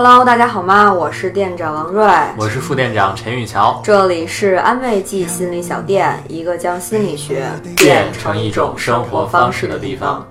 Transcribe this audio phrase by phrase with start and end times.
[0.00, 0.94] Hello，大家好吗？
[0.94, 2.06] 我是店长王瑞，
[2.36, 3.80] 我是副店长陈玉桥。
[3.82, 10.24] 这里是安慰剂心理小店，一个将心理学变成一种生活方式的地方。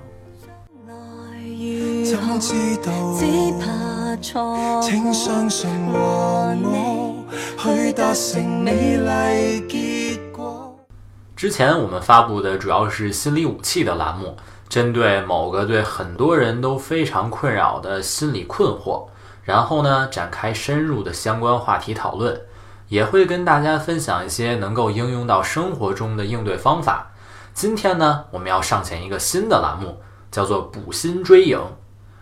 [11.36, 14.38] 之前我们发布的主要是心理武器的栏目，
[14.70, 19.05] 针对某个对很多人都非常困扰的心理困惑。
[19.47, 22.41] 然后呢，展开深入的相关话题讨论，
[22.89, 27.11] 也会跟大家分享一些能够应用到生活中的应对方法。
[27.53, 31.57] 今天呢，我们要上线一个新的栏目，叫做“补心追影”。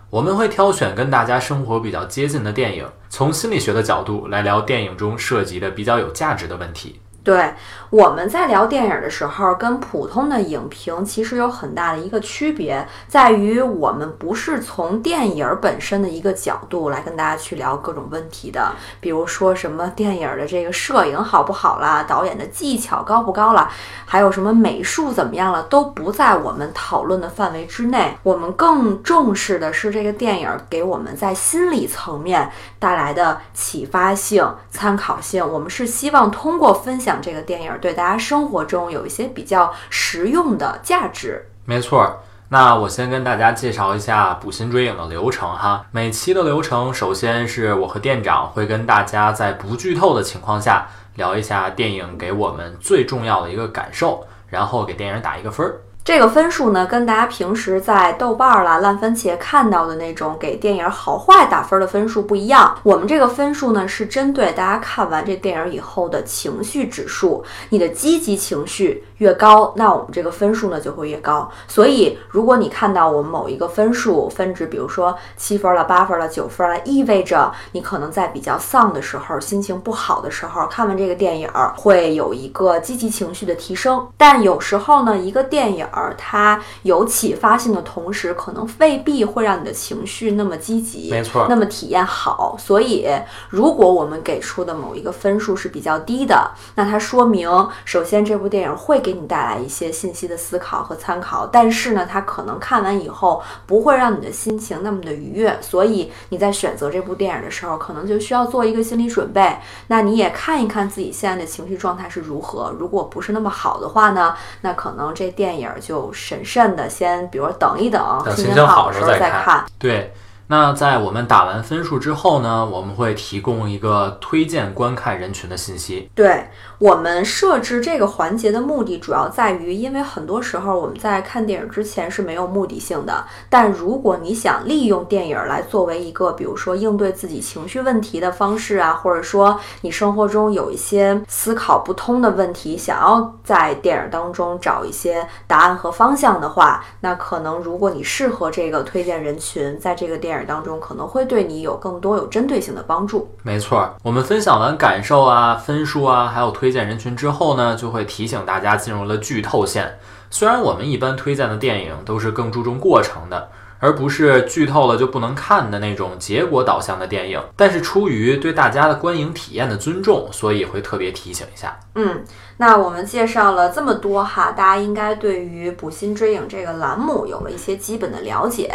[0.08, 7.00] 我们会挑选跟大家生活比较接近的电影，从心理学的角度来聊电影中涉及的比较有价值的问题。
[7.26, 7.52] 对，
[7.90, 23.68] 我们在聊电影的时候，跟普通的影评其实有很大的一个区别，在于我们不是从电影本身的一个角度来跟大家去聊各种问题的，比如说什么电影的这个摄影好不好啦，导演的技巧高不高啦，
[24.04, 28.16] 还有什么美术怎么样了，都不在我们讨论的范围之内。
[28.22, 35.44] 我们更重视的是这个电影给我们在心理层面带来的启发性、参考性。
[35.44, 37.15] 我们是希望通过分享。
[37.20, 41.46] 这个电影对大家生活中有一些比较实用的价值。
[41.64, 45.86] 没错，那我先跟大家介绍一下捕心追影的流程哈。
[45.90, 55.80] 每期的流程，首先是我和店长会跟大家在不剧透的情况下聊一下电影给我们最重要的一个感受，然后给电影打一个分儿。
[56.06, 62.78] 这个分数呢，跟大家平时在豆瓣儿啦、烂番茄看到的那种给电影好坏打分的分数不一样。
[62.84, 71.50] 我们这个分数呢，是针对大家看完这电影以后的情绪指数，你的积极情绪越高，那我们这个分数呢就会越高。
[71.66, 84.06] 所以，如果你看到我们某一个分数分值，比如说七分了、八分了、九分了，意味着你可能在比较丧的时候、心情不好的时候，看完这个电影会有一个积极情绪的提升。
[84.16, 85.84] 但有时候呢，一个电影。
[85.96, 92.54] 而它有启发性的同时，可能未必会让你的情绪那么积极，没错，那么体验好。
[92.58, 93.08] 所以，
[93.48, 97.48] 如果我们给出的某一个分数是比较低的，那它说明，
[97.86, 105.56] 首先这部电影会给你带来一些信息的思考和参考，但是呢，它可能看完以后不会让你的心情那么的愉悦。
[105.62, 109.56] 所以你在选择这部电影的时候，可能就需要做一个心理准备。
[109.86, 112.74] 那你也看一看自己现在的情绪状态是如何。
[112.78, 115.70] 如果不是那么好的话呢，那可能这电影。
[115.86, 118.02] 就审慎的先，比如等一等，
[118.34, 119.64] 心情好的时候再看。
[119.78, 120.12] 对，
[120.48, 126.10] 那在我们打完分数之后呢，我们会提供一个推荐观看人群的信息。
[126.14, 126.48] 对。
[126.78, 133.24] 我们设置这个环节的目的主要在于，因为很多时候我们在看电影之前是没有目的性的。
[133.48, 153.26] 但如果你想利用电影来作为一个，比如说应对自己情绪问题的方式啊，或者说你生活中有一些思考不通的问题，想要在电影当中找一些答案和方向的话，那可能如果你适合这个推荐人群，在这个电影当中可能会对你有更多有针对性的帮助。
[153.42, 156.65] 没错，我们分享完感受啊、分数啊，还有推。
[156.66, 160.00] 推荐人群之后呢，就会提醒大家进入了剧透线。
[160.30, 171.78] 虽然我们一般推荐的电影都是更注重过程的，而不是剧透了就不能看的那种结果导向的电影，但是出于对大家的观影体验的尊重，所以会特别提醒一下。
[171.94, 172.24] 嗯，
[172.56, 178.74] 那我们介绍了这么多哈，大家应该对于补心追影这个栏目有了一些基本的了解。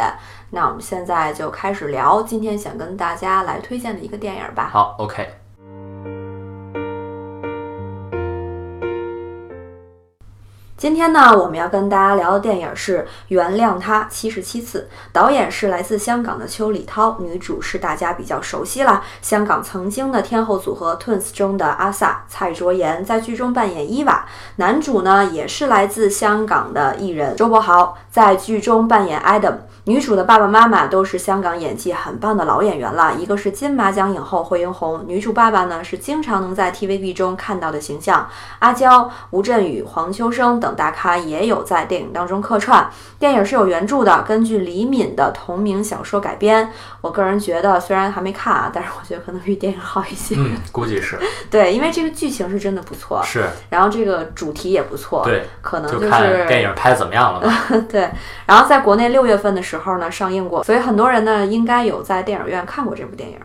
[0.51, 4.69] 那我们现在就开始聊今天想跟大家来推荐的一个电影吧。
[4.71, 5.40] 好，OK。
[10.81, 24.25] 今天呢，我们要跟大家聊的电影是《原谅他七十七次》，导演是来自香港的邱礼涛，女主是大家比较熟悉了，香港曾经的天后组合 Twins 中的阿 sa 蔡卓妍在剧中扮演伊娃，
[24.55, 29.57] 男主呢也是来自香港的艺人周柏豪，在剧中扮演 Adam。
[29.85, 38.29] 女主的爸爸妈妈都是香港演技很棒的老演员了，一个是金马奖影后惠英红，女主爸爸呢是经常能在 TVB 中看到的形象，
[38.59, 42.89] 阿娇、吴镇宇、黄秋生等大咖也有在电影当中客串。
[43.19, 46.71] 电影是有原著的，根据李敏的同名小说改编。
[47.01, 50.35] 我个人觉得，虽然还没看啊，但是我觉得可能比电影好一些。
[50.37, 51.19] 嗯，估计是。
[51.49, 53.45] 对，因为这个剧情是真的不错，是。
[53.69, 57.65] 然后这个主题也不错，对，可能就是电影拍怎么样了吧？
[57.89, 58.09] 对。
[58.45, 63.37] 然后在国内六月份的时候呢上映过，所以很多人呢应该有在电影院看过这部电影。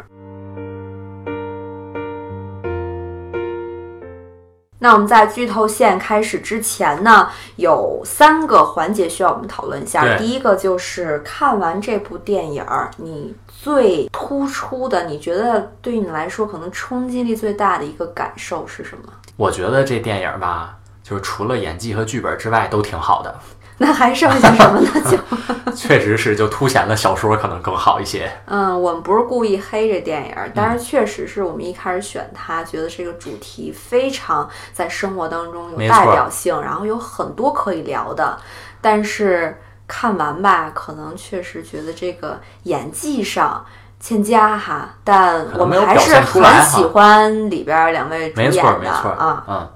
[4.78, 10.16] 那我们在剧透线开始之前呢，有三个环节需要我们讨论一下。
[10.18, 19.12] 第一个就是看完这部电影儿，你最突出的，你觉得对于你来说可能冲击力最大的一个感受是什么？
[19.36, 23.34] 我觉得这电影吧，就是除了演技和剧本之外都挺好的，
[23.78, 24.90] 那还剩下什么呢？
[25.10, 25.18] 就
[25.76, 28.30] 确实是就凸显了小说可能更好一些。
[28.46, 38.38] 嗯，我们不是故意黑这电影儿，但是确实是我们一开始选它，觉得这个主题非常在生活当中有代表性，然后有很多可以聊的。
[38.80, 43.62] 但是看完吧，可能确实觉得这个演技上
[44.00, 49.44] 欠佳哈，但我们还是很喜欢里边儿两位主演的啊。
[49.46, 49.68] 嗯，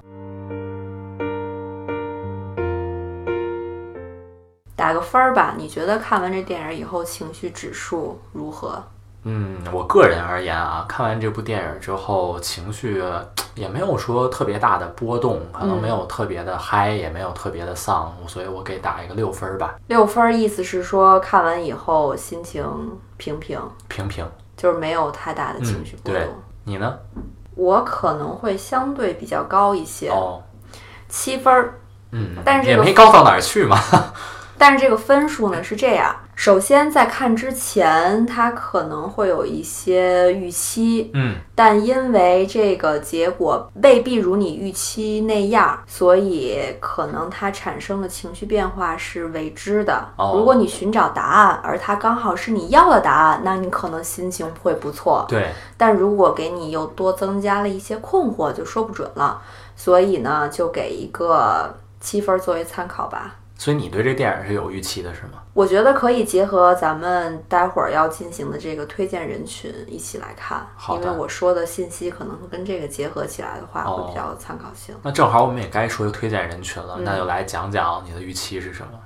[4.81, 8.81] 打个分儿吧，你觉得看完这电影以后情绪指数如何？
[9.25, 13.03] 嗯，我个人而言啊，看完这部电影之后，情绪
[13.53, 22.65] 也没有说特别大的波动，可能嗯没有特别的嗨，也没有特别的丧，所以我给打一个六分儿吧，六分儿意思是说看完以后心情
[23.17, 24.27] 平平，平平。
[24.57, 26.23] 就是没有太大的情绪波动。
[26.23, 26.29] 嗯对
[26.63, 26.97] 你呢？
[27.53, 30.41] 我可能会相对比较高一些，哦，
[31.07, 31.79] 七分儿。
[32.09, 33.77] 嗯，但是也没高到哪儿去嘛。
[34.61, 50.07] 但是这个分数呢是这样：首先在看之前，它可能会有一些预期，嗯，但因为这个结果未必如你预期那样，所以可能它产生的情绪变化是未知的。
[50.17, 55.25] 哦如果你寻找答案，而它刚好是你要的答案，那你可能心情会不错。
[55.27, 59.41] 对，但如果给你又多增加了一些困惑，就说不准了。
[59.75, 63.37] 所以呢，就给一个七分作为参考吧。
[63.61, 65.33] 所以你对这电影是有预期的，是吗？
[65.53, 74.95] 我觉得可以结合咱们待会儿要进行的这个推荐人群一起来看，好因为我说的信息可能会跟这个结合起来的话，哦会比较有参考性。
[75.03, 78.99] 那正好我们也该说推荐人群了，嗯那就来讲讲你的预期是什么？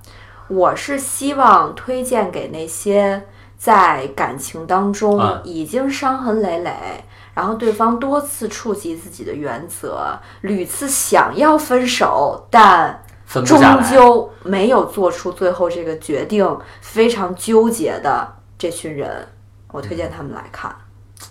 [0.47, 3.21] 我是希望推荐给那些
[3.57, 7.03] 在感情当中嗯已经伤痕累累，
[7.33, 13.04] 然后对方多次触及自己的原则，屡次想要分手，但终
[13.41, 13.91] 分不下来。
[13.91, 18.27] 究没有做出最后这个决定，非常纠结的
[18.57, 19.27] 这群人，
[19.71, 20.75] 我推荐他们来看，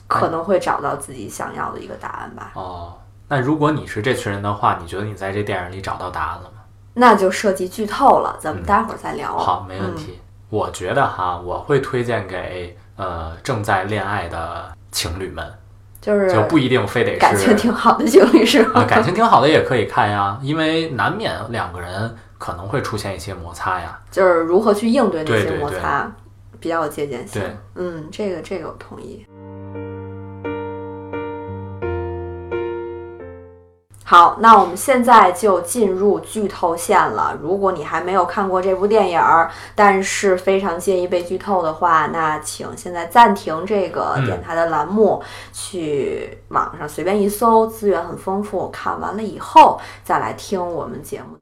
[0.06, 2.52] 可能会找到自己想要的一个答案吧。
[2.54, 2.94] 哦，
[3.28, 6.62] 那如果你是这群人的话，你觉得你在这电影里找到答案了吗？
[6.94, 9.34] 那就涉及剧透了，咱们待会儿再聊。
[9.36, 10.20] 嗯好，没问题。
[10.48, 15.52] 我觉得哈，我会推荐给呃正在恋爱的情侣们，
[16.04, 18.84] 就是就不一定非得是感情挺好的情侣是啊，吗？
[18.84, 23.98] 感情挺好的也可以看呀，因为难免两个人可能会出现一些摩擦呀。
[24.10, 26.12] 就是如何去应对那些对对对摩擦，
[26.60, 27.42] 比较有借鉴性。
[27.74, 29.24] 嗯，这个这个我同意。
[34.06, 37.34] 好，那我们现在就进入剧透线了。
[37.40, 39.18] 如果你还没有看过这部电影，
[39.74, 45.22] 但是非常介意被剧透的话，那请现在暂停这个电台的栏目，
[45.54, 48.68] 去网上随便一搜，资源很丰富。
[48.68, 51.38] 看完了以后再来听我们节目。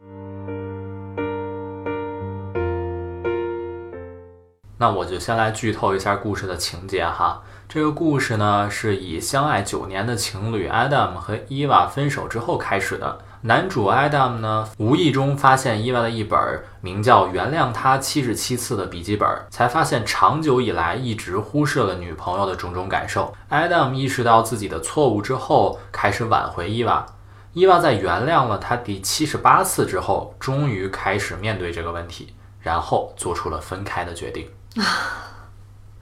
[4.78, 7.42] 那我就先来剧透一下故事的情节哈。
[7.74, 13.18] 这个故事呢是以相爱九年的情侣 Adam 和伊娃分手之后开始的。
[13.40, 16.38] 男主 Adam 呢，无意中发现伊娃的一本
[16.82, 23.34] 名叫《原谅他七十七次》的笔记本，才发现长久以来一直忽视了女朋友的种种感受。
[23.48, 27.06] Adam 意识到自己的错误之后，开始挽回伊娃。
[27.54, 34.46] 伊娃在原谅了他第七十八次之后，终于开始面对这个问题，然后做出了分开的决定。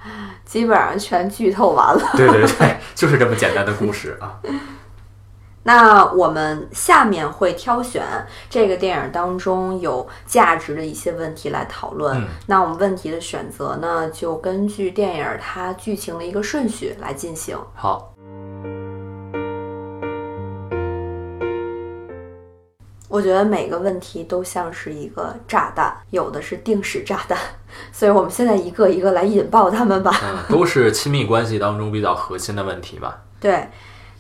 [0.44, 2.10] 基本上全剧透完了。
[2.16, 4.40] 对对对，就是这么简单的故事啊。
[5.62, 8.02] 那我们下面会挑选
[8.48, 12.16] 这个电影当中有价值的一些问题来讨论。
[12.16, 17.58] 嗯那我们问题的选择呢，就根据电影它剧情的一个顺序来进行。
[17.74, 18.14] 好，
[23.10, 27.36] 我觉得每个问题都像是一个炸弹，有的是定时炸弹，
[27.92, 30.14] 所以我们现在一个一个来引爆它们吧。
[30.22, 33.18] 嗯，都是亲密关系当中比较核心的问题吧。
[33.40, 33.68] 对，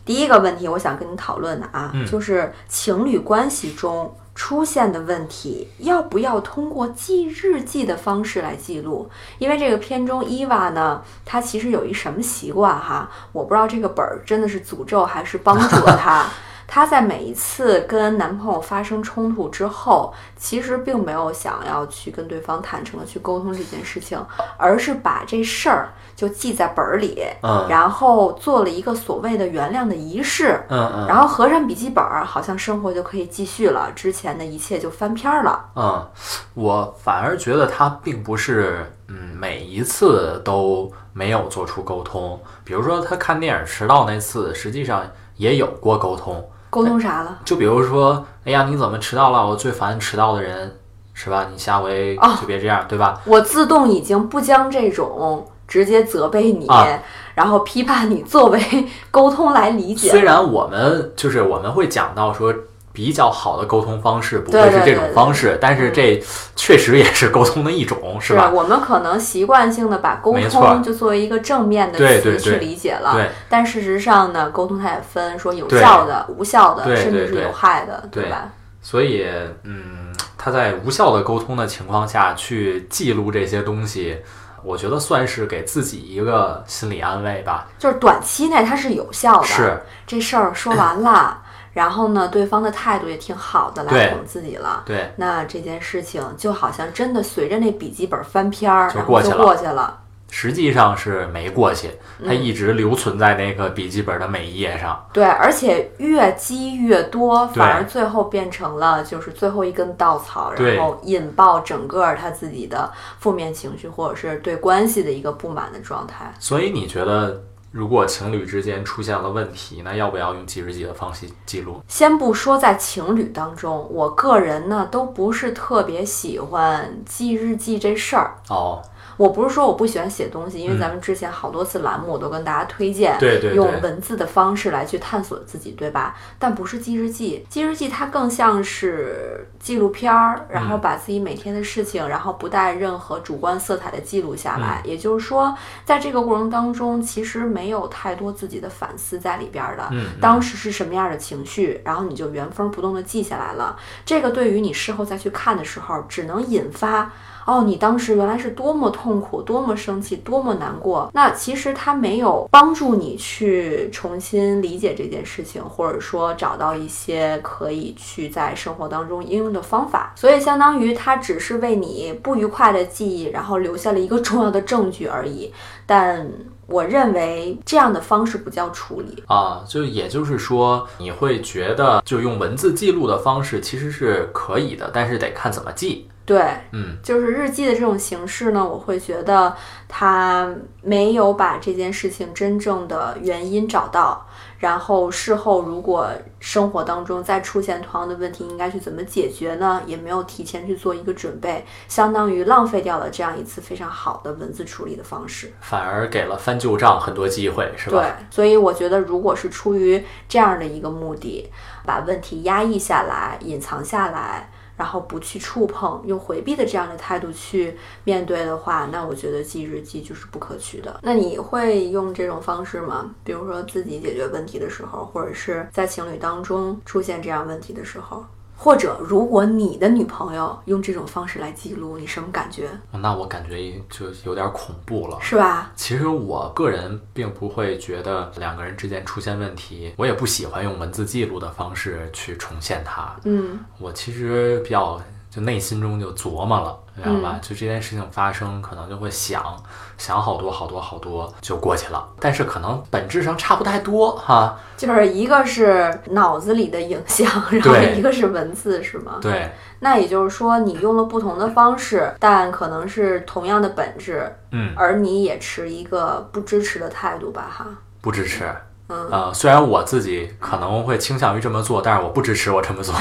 [0.04, 9.08] 第一个问题我想跟你讨论的啊，嗯就是情侣关系中出现的问题，要不要通过记日记的方式来记录？
[9.38, 16.26] 因为这个片中伊娃呢，她其实有一什么习惯哈，我不知道这个本儿真的是诅咒还是帮助了她。
[16.72, 24.24] 她在每一次跟男朋友发生冲突之后，其实并没有想要去跟对方坦诚的去沟通这件事情，
[24.56, 30.60] 而是把这事儿就记在本儿里，嗯然后做了一个所谓的原谅的仪式。
[30.68, 35.64] 嗯嗯然后合上笔记本儿，好像生活就可以继续了，之前的一切就翻篇儿了。
[35.74, 36.08] 嗯，
[36.54, 46.48] 我反而觉得她并不是嗯每一次都没有做出沟通，比如说他看电影迟到那次，实际上也有过沟通。
[46.70, 47.38] 沟通啥了？
[47.44, 49.46] 就比如说，哎呀，你怎么迟到了？
[49.46, 50.78] 我最烦迟到的人，
[51.12, 51.48] 是吧？
[51.52, 53.20] 你下回哦就别这样，对吧？
[53.26, 56.86] 我自动已经不将这种直接责备你，啊
[57.34, 58.60] 然后批判你作为
[59.10, 60.10] 沟通来理解。
[60.10, 62.54] 虽然我们就是我们会讲到说。
[62.92, 66.22] 比较好的沟通方式不对会是这种对对对方式，但是这
[66.56, 68.50] 确实也是沟通的一种， 是吧？
[68.50, 73.28] 我们可能习惯性的把沟通就作为一个正面的词去理解了，对。
[73.48, 78.48] 但事实上呢，沟通它也分说有效的、无效的，甚至是有害的，对吧？
[78.82, 79.26] 所以，
[79.64, 84.18] 嗯，他在无效的沟通的情况下去记录这些东西，
[84.64, 87.68] 我觉得算是给自己一个心理安慰吧。
[87.78, 91.42] 就是短期内它是有效的，是，这事儿说完了，
[91.72, 94.82] 然后呢，对方的态度也挺好的，来哄自己了。
[94.84, 99.96] 对，那这件事情就好像真的随着那笔记本翻篇儿，然后就就过去了过去了。
[100.32, 101.88] 实际上是没过去，
[102.24, 105.04] 它嗯一直留存在那个笔记本的每一页上。
[105.12, 116.32] 对，而且越积越多，反而最后变成了就是最后一根稻草，然后引爆整个他自己的负面情绪，或者是对关系的一个不满的状态。
[116.38, 121.80] 所以你觉得，如果情侣之间出现了问题，那要不要用记日记的方式记录？
[121.86, 128.36] 先不说在情侣当中，我个人呢都不是特别喜欢记日记这事儿。
[128.48, 128.82] 哦，
[129.20, 136.16] 我不是说我不喜欢写东西，因为嗯咱们之前好多次栏目我都跟大家推荐，对对对用文字的方式来去探索自己，对吧？
[136.38, 144.80] 但不是记日记，记日记它更像是纪录片儿，然后把自己每天的事情，然后不带任何主观色彩的记录下来。
[144.86, 149.86] 也就是说，在这个过程当中，其实没有太多自己的反思在里边儿的。
[149.92, 153.76] 嗯，当时是什么样的情绪，然后你就原封不动的记下来了。
[154.06, 157.12] 这个对于你事后再去看的时候，只能引发。
[157.50, 161.10] 哦，你当时原来是多么痛苦，多么生气，多么难过。
[161.12, 170.12] 那其实它没有帮助你去重新理解这件事情，或者说找到一些可以去在生活当中应用的方法。
[170.14, 175.52] 所以相当于它只是为你不愉快的记忆，然后留下了一个重要的证据而已。
[175.84, 176.30] 但
[176.68, 179.24] 我认为这样的方式不叫处理。
[179.26, 186.06] 啊，就也就是说，你会觉得就用文字记录的方式其实是可以的，但是得看怎么记。
[186.30, 189.52] 对，嗯，就是日记的这种形式呢，我会觉得
[189.88, 190.48] 他
[190.80, 194.24] 没有把这件事情真正的原因找到，
[194.58, 196.08] 然后事后如果
[196.38, 199.82] 生活当中再出现同样的问题，应该去怎么解决呢？
[199.86, 205.52] 也没有提前去做一个准备，相当于浪费掉了这样一次非常好的文字处理的方式。
[205.60, 208.00] 反而给了翻旧账很多机会，是吧？
[208.00, 211.50] 对，所以我觉得，如果是出于这样的一个目的，
[211.84, 214.48] 把问题压抑下来、隐藏下来，
[214.80, 220.98] 然后不去触碰，用回避的这样的态度去面对的话，那我觉得记日记就是不可取的。
[221.02, 223.14] 那你会用这种方式吗？
[223.22, 228.24] 比如说自己解决问题的时候，或者是在情侣当中出现这样问题的时候。
[228.62, 232.68] 或者，如果你的女朋友用这种方式来记录，你什么感觉？
[232.92, 235.16] 那我感觉就有点恐怖了。
[235.18, 235.72] 是吧？
[235.74, 243.16] 其实我个人并不会觉得两个人之间出现问题，我也不喜欢用文字记录的方式去重现它。
[243.24, 247.38] 嗯我其实比较就内心中就琢磨了，你知道吧？
[247.40, 249.56] 就这件事情发生，可能就会想
[249.96, 254.58] 想好多好多好多就过去了，但是可能本质上差不太多哈。
[254.76, 259.18] 就是一个是脑子里的影像，然后一个是文字，是吗？
[259.22, 267.66] 对，那也就是说，你用了不同的方式，但可能是同样的本质，嗯，而你也持一个不支持的态度吧，哈。
[268.00, 268.50] 不支持。
[268.90, 272.94] 嗯呃，虽然我自己可能会倾向于这么做，但是我不支持我这么做。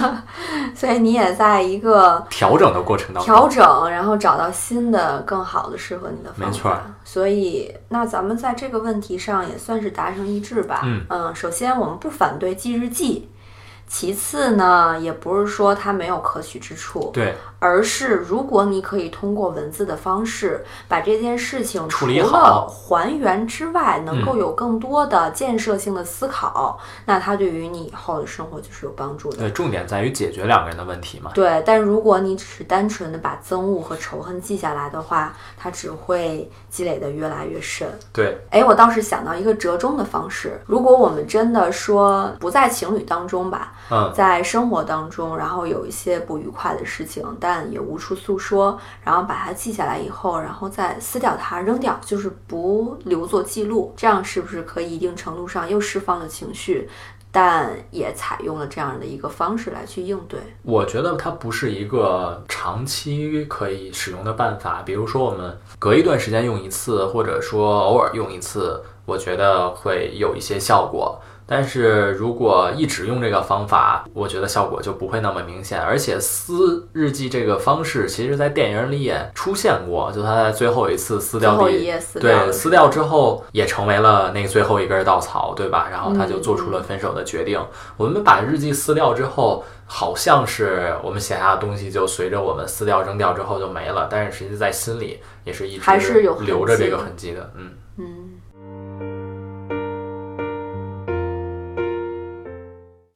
[0.74, 6.46] 所以你也在一个调整的过程当中，调整，然后找到新的、更好的适合你的方法。
[6.46, 10.82] 没错所以，那咱们在这个问题上也算是达成一致吧。
[11.10, 13.28] 嗯首先我们不反对记日记。
[13.90, 29.38] 其次呢，也不是说它没有可取之处，对，而是如果你可以通过文字的方式把这件事情处理除了好还原之外，能够有更多的建设性的思考，那它对于你以后的生活就是有帮助的。
[29.38, 31.32] 对，重点在于解决两个人的问题嘛。
[31.34, 37.88] 对，但如果你只是单纯的把憎恶和仇恨记下来的话，它只会积累的越来越深。
[38.12, 56.86] 对，哎，我倒是想到一个折中的方式，如果我们真的说不在情侣当中吧，嗯，在生活当中，然后有一些不愉快的事情，但但也无处诉说，然后把它记下来以后，然后再撕掉它，扔掉，就是不留作记录，这样是不是可以一定程度上又释放了情绪，
[57.32, 60.38] 但也采用了这样的一个方式来去应对？
[60.60, 64.82] 我觉得它不是一个长期可以使用的办法。
[64.82, 71.18] 比如说，我们隔一段时间用一次，或者说偶尔用一次，我觉得会有一些效果。
[71.48, 75.80] 但是如果一直用这个方法，我觉得效果就不会那么明显。
[75.80, 81.56] 而且撕日记这个方式，其实在电影里也出现过，就他在最后一次撕掉
[82.20, 85.88] 对，撕掉之后也成为了那最后一根稻草，对吧？
[85.90, 87.58] 然后他就做出嗯了分手的决定。
[87.96, 97.50] 我们把日记撕掉之后，好像是我们写下的东西就随着我们撕掉扔掉之后就没了，但是实际在心里也是一直还是有留着这个痕迹的。
[97.56, 98.37] 嗯，嗯。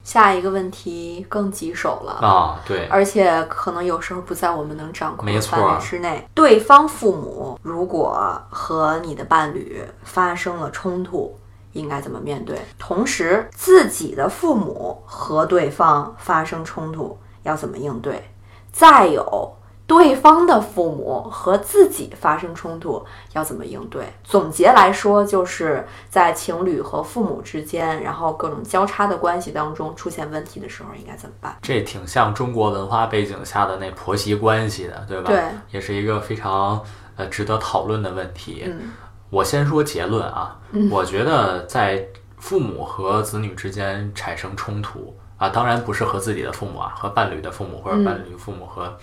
[0.04, 2.12] 下一个问题更棘手了。
[2.26, 6.26] 啊，对，而且可能有时候不在我们能掌控的范围之内。
[6.35, 11.38] 对方父母如果和你的伴侣发生了冲突，
[11.73, 12.61] 应该怎么面对？
[12.78, 18.28] 同时，自己的父母和对方发生冲突，要怎么应对？
[18.73, 19.56] 再有。
[19.93, 24.11] 对方的父母和自己发生冲突，要怎么应对？
[24.25, 31.55] 总结来说，就是在情侣和父母之间，然后各种交叉的关系当中出现问题的时候，应该怎么办？
[31.61, 35.31] 这挺像中国文化背景下的那婆媳关系的，对吧？
[35.31, 36.83] 对，也是一个非常
[37.17, 38.63] 呃值得讨论的问题。
[38.65, 38.91] 嗯
[39.29, 40.59] 我先说结论啊，
[40.91, 42.07] 我觉得在
[42.37, 48.95] 父母和子女之间产生冲突啊，当然不是和自己的父母啊，和伴侣的父母或者伴侣父母和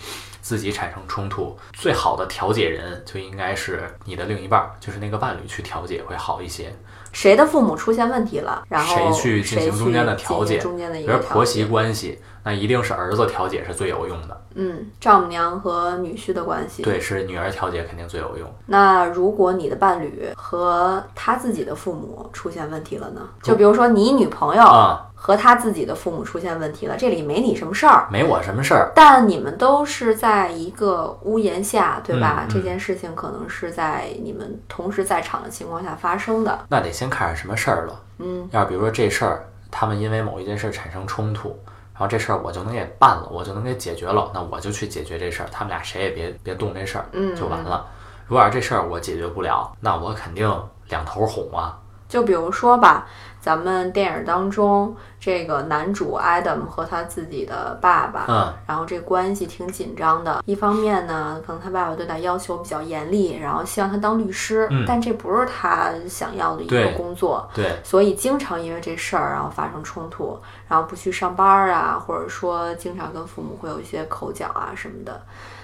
[0.49, 6.75] 自己产生冲突，最好的调解人就应该是你的另一半儿，就是那个伴侣去调解会好一些。
[7.11, 16.81] 谁的父母出现问题了，然后谁去进行中间的调解中间的一个婆媳关系，那一定是儿子调解是最有用的，嗯，丈母娘和女婿的关系。
[16.81, 18.51] 对，是女儿调解肯定最有用。
[18.65, 23.21] 那如果你的伴侣和他自己的父母出现问题了呢？
[23.43, 28.07] 就比如说你女朋友啊和他自己的父母出现问题了，这里没你什么事儿。
[28.09, 32.45] 没我什么事儿，但你们都是在一个屋檐下，对吧？
[32.45, 36.57] 嗯嗯这件事情可能是在你们同时在场的情况下发生的。
[36.69, 38.01] 那得先看是什么事儿了。
[38.19, 41.49] 嗯，要是比如说这事儿，他们因为某一件事儿产生冲突，
[41.93, 47.85] 然后这事儿我就能给办了，我就能给解决了，那我就去解决这事儿，他们俩谁也别别动这事儿，嗯就完了。
[48.25, 50.49] 如果要是这事儿我解决不了，那我肯定
[50.87, 51.77] 两头哄啊。
[52.07, 53.07] 就比如说吧，
[53.41, 60.43] 咱们电影当中这个男主 Adam 和他自己的爸爸，嗯，然后这关系挺紧张的。
[60.45, 75.21] 一方面呢，可能他爸爸对他要求比较严厉，然后希望他当律师，嗯但这不是他想要的一个工作，对，所以经常因为这事儿然后发生冲突，然后不去上班啊，或者说经常跟父母会有一些口角啊什么的。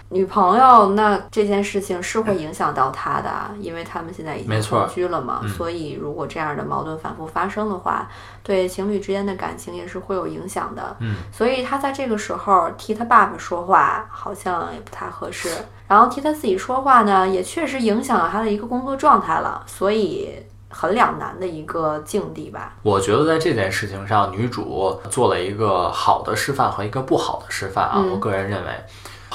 [0.10, 8.08] 女朋友，那这件事情是会影响到他的啊，因为他们现在已经没错同居了嘛，嗯所以如果这样的矛盾反复发生的话，
[8.44, 10.96] 对情侣之间的感情也是会有影响的。
[11.00, 15.50] 嗯，所以他在这个时候替他爸爸说话，好像也不太合适。
[15.88, 20.32] 然后替他自己说话呢，也确实影响了他的一个工作状态了，所以
[20.70, 22.74] 很两难的一个境地吧。
[22.84, 27.96] 我觉得在这件事情上，女主做了一个好的示范和一个不好的示范啊。
[27.98, 28.72] 嗯我个人认为，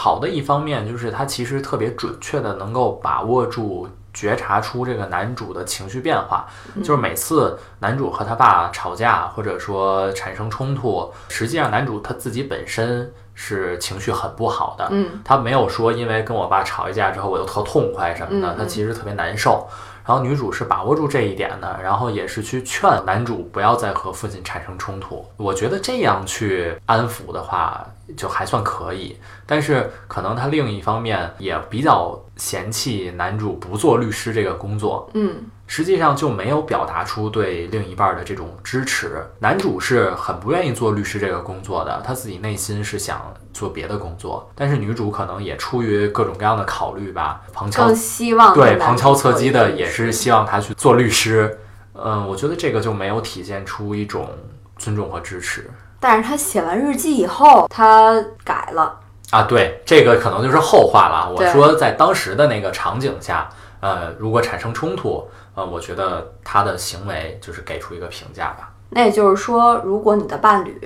[0.01, 3.87] 好的一方面就是他其实特别准确的能够把握住。
[4.13, 6.45] 觉察出这个男主的情绪变化，
[6.83, 19.69] 就是每次男主和他爸吵架，或者说产生冲突，实际上男主他自己本身是情绪很不好的，嗯，他没有说因为跟我爸吵一架之后我就特痛快什么的，他其实特别难受。
[20.05, 25.25] 然后女主是把握住这一点的，然后也是去劝男主不要再和父亲产生冲突。
[25.37, 27.87] 我觉得这样去安抚的话，
[28.17, 29.17] 就还算可以。
[29.47, 39.25] 但是可能他另一方面也比较嫌弃男主不做律师这个工作，嗯，实际上就没有表达出对另一半的这种支持。
[39.41, 51.59] 男主是很不愿意做律师这个工作的，他自己内心是想做别的工作，但是女主可能也出于各种各样的考虑吧，旁敲更希望对旁敲侧击的也是希望他去做律师。
[51.93, 54.31] 嗯，我觉得这个就没有体现出一种
[54.79, 55.69] 尊重和支持。
[56.01, 58.99] 但是他写完日记以后，他改了。
[59.31, 61.31] 啊，对，这个可能就是后话了。
[61.31, 63.49] 我说在当时的那个场景下，
[63.81, 68.73] 呃，如果产生冲突，呃，我觉得他的行为就是给出一个评价吧。
[68.93, 70.81] 那也就是说，如果你的伴侣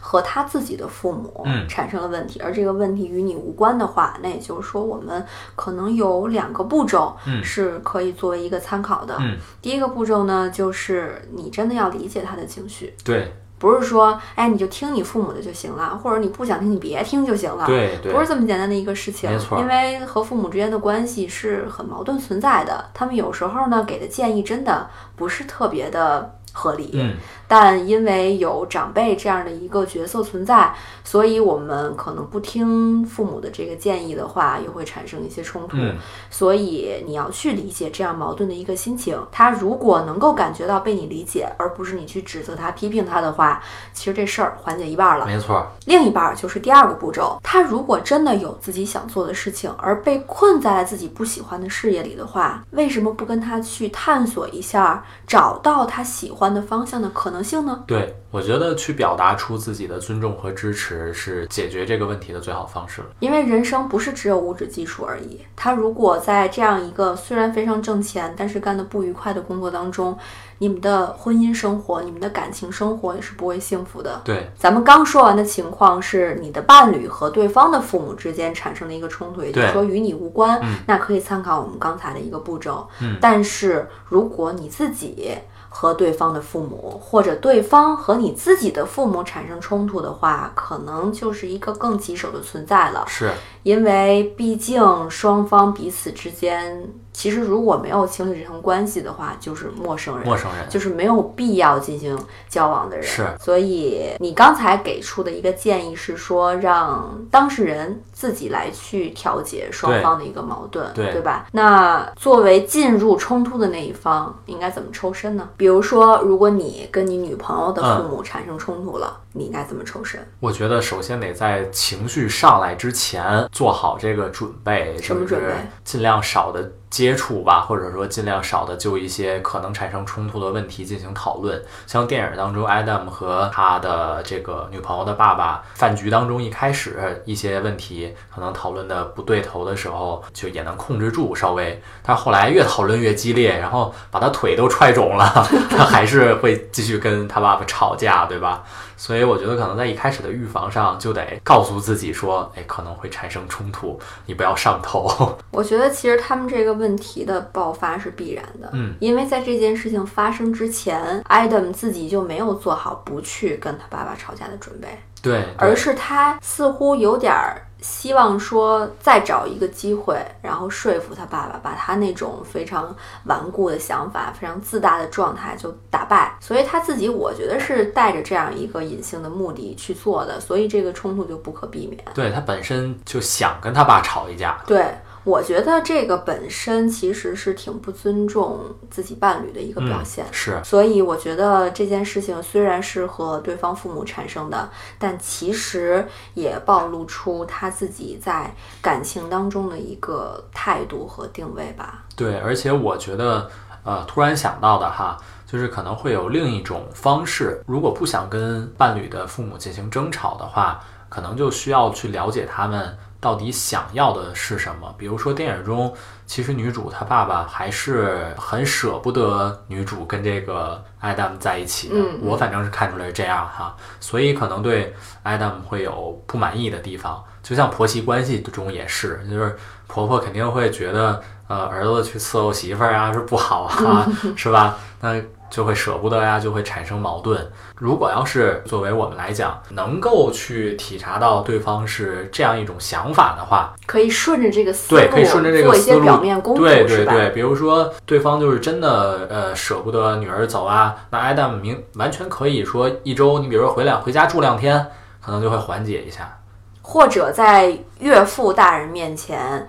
[0.00, 5.24] 和他自己的父母嗯产生了问题，而这个问题与你无关的话，那也就是说，我们
[5.54, 9.14] 可能有两个步骤嗯是可以作为一个参考的。
[9.20, 13.32] 嗯，第一个步骤呢，就是你真的要理解他的情绪，对
[13.64, 17.64] 不是说，哎，你就听你父母的就行了，或者你不想听，你别听就行了。
[17.64, 22.84] 对对不是这么简单的一个事情没，错因为和父母之间的关系是很矛盾存在的。
[22.92, 27.16] 他们有时候呢给的建议真的不是特别的合理，嗯
[27.56, 35.76] 但因为有长辈这样的一个角色存在，所以我们可能不听父母的这个建议的话，也会产生一些冲突。
[35.76, 35.96] 嗯
[36.28, 39.16] 所以你要去理解这样矛盾的一个心情。
[39.30, 43.62] 他如果能够感觉到被你理解，而不是你去指责他、批评他的话，
[43.92, 45.24] 其实这事儿缓解一半了。
[45.24, 57.84] 没错，另一半儿就是第二个步骤，他如果真的有自己想做的事情，而被困在了自己不喜欢的事业里的话，为什么不跟他去探索一下，找到他喜欢的方向的可能性呢？
[57.86, 63.08] 对我觉得去表达出自己的尊重和支持是解决这个问题的最好方式了。
[63.20, 65.40] 因为人生不是只有物质基础而已。
[65.54, 70.18] 他如果在这样一个虽然非常挣钱，但是干得不愉快的工作当中，
[70.58, 74.22] 你们的婚姻生活、你们的感情生活也是不会幸福的。
[74.24, 82.88] 对咱们刚说完的情况是你的伴侣和对方的父母之间产生了一个冲突，也就是说与你无关，嗯那可以参考我们刚才的一个步骤。
[83.00, 85.36] 嗯但是如果你自己
[85.76, 93.04] 和对方的父母，或者对方和你自己的父母产生冲突的话，可能就是一个更棘手的存在了。
[93.08, 93.32] 是，
[93.64, 103.06] 因为毕竟双方彼此之间，其实如果没有情侣这层关系的话，就是陌生人，陌生人就是没有必要进行交往的人。
[103.06, 111.46] 是所以你刚才给出的一个建议是说，让当事人自己来去调节双方的一个矛盾，对吧？
[111.52, 115.48] 那作为进入冲突的那一方，应该怎么抽身呢？
[115.56, 120.20] 比如说，如果你跟你女朋友的父母产生冲突了，你应该怎么抽身？
[120.40, 125.46] 我觉得首先得在情绪上来之前做好这个准备，什么准备
[125.84, 131.60] 尽量少的接触吧，或者说尽量少的就一些可能产生冲突的问题进行讨论。
[131.88, 148.62] 像电影当中，Adam 和他的这个女朋友的爸爸饭局当中，一开始一些问题可能讨论的不对头的时候，就也能控制住稍微，但后来越讨论越激烈，然后把他腿都踹肿了，他还是会继续跟他爸爸吵架，对吧？
[149.04, 155.36] 所以我觉得可能在一开始的预防上就得告诉自己说，哎，可能会产生冲突，你不要上头。
[155.50, 164.88] 我觉得其实他们这个问题的爆发是必然的，嗯，因为在这件事情发生之前，Adam 自己就没有做好不去跟他爸爸吵架的准备，
[165.20, 176.34] 对，而是他似乎有点儿希望说再找一个机会，然后说服他爸爸，把他那种非常顽固的想法、非常自大的状态就打败。
[176.40, 182.02] 所以他自己，我觉得是带着这样一个隐性的目的去做的，所以这个冲突就不可避免。
[182.14, 184.58] 对他本身就想跟他爸吵一架。
[184.66, 184.86] 对，
[185.24, 188.60] 我觉得这个本身其实是挺不尊重
[188.90, 190.24] 自己伴侣的一个表现。
[190.30, 202.04] 是，所以我觉得这件事情虽然是和对方父母产生的，但其实也暴露出他自己在感情当中的一个态度和定位吧。
[202.14, 203.50] 对，而且我觉得，
[203.82, 214.94] 呃，突然想到的哈，就是可能会有另一种方式，如果不想跟伴侣的父母进行争吵的话，可能就需要去了解他们到底想要的是什么。
[214.98, 215.90] 比如说电影中，
[216.26, 227.24] 其实女主她爸爸还是很舍不得女主跟这个 Adam 在一起的，嗯我反正是看出来是这样哈，所以可能对 Adam 会有不满意的地方。
[227.42, 229.56] 就像婆媳关系中也是，就是
[229.86, 234.06] 婆婆肯定会觉得，呃，儿子去伺候媳妇儿啊是不好啊，
[234.36, 234.76] 是吧？
[235.00, 235.20] 那
[235.54, 237.48] 就会舍不得呀，就会产生矛盾。
[237.76, 254.84] 如果要是作为我们来讲，能够去体察到对方是这样一种想法的话，可以顺着这个思路，对，可以顺着这个做一些思路，表面功夫，对对对，比如说对方就是真的呃舍不得女儿走啊，那 Adam 明完全可以说一周，你比如说回来回家住两天，
[255.24, 256.36] 可能就会缓解一下。
[256.82, 259.68] 或者在岳父大人面前。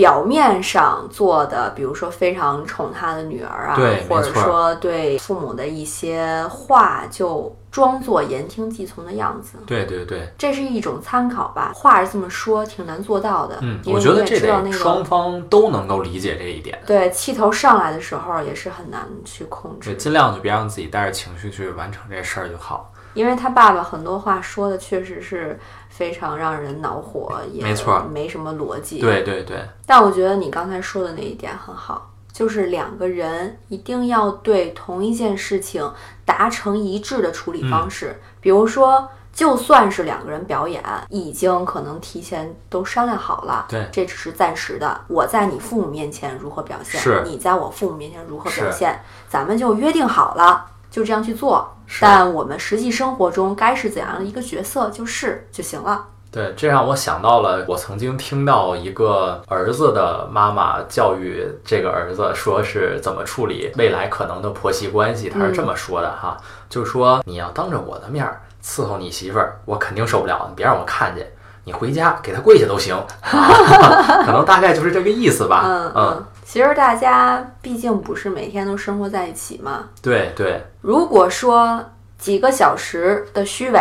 [0.00, 3.76] 表面上做的，比如说非常宠他的女儿啊，
[4.08, 11.72] 或者说对父母的一些话，就装作言听计从的样子，对对对，这是一种参考吧。
[11.74, 13.58] 话是这么说，挺难做到的。
[13.60, 14.38] 嗯，我觉得这
[14.72, 16.80] 双方都能够理解这一点。
[16.86, 19.96] 对气头上来的时候，也是很难去控对，制。
[19.96, 22.90] 尽量就别让自己带着情绪去完成这事儿就好。
[23.14, 29.00] 因为他爸爸很多话说的确实是非常让人恼火，也没错没什么逻辑。
[29.00, 35.92] 对对对，但我觉得你刚才说的那一点很好，就是两个人一定要对同一件事情
[36.24, 38.20] 达成一致的处理方式。
[38.40, 45.00] 比如说，就算是两个人表演，已经可能提前都商量好了，对这只是暂时的。
[45.08, 51.76] 我在你父母面前如何表现，是你在我父母面前如何表是现，咱们就约定好了，就这样去做。
[52.00, 56.04] 但我们实际生活中该是怎样的一个角色，就是就行了。
[56.30, 65.28] 对，这让我想到了，我曾经听到一个儿子的妈妈教育这个儿子，说是怎么处理未来可能的婆媳关系。
[65.28, 66.36] 他是这么说的哈，
[66.68, 71.28] 就说你要当着我的面儿伺候你媳妇儿，我肯定受不了，你别让我看见。
[71.64, 75.62] 你回家给他跪下都行，啊、 可能大概就是这个意思吧。
[75.66, 79.88] 嗯嗯，其实大家毕竟不是每天都生活在一起嘛。
[80.02, 81.80] 对对，如果说
[82.18, 83.80] 几个小时的虚伪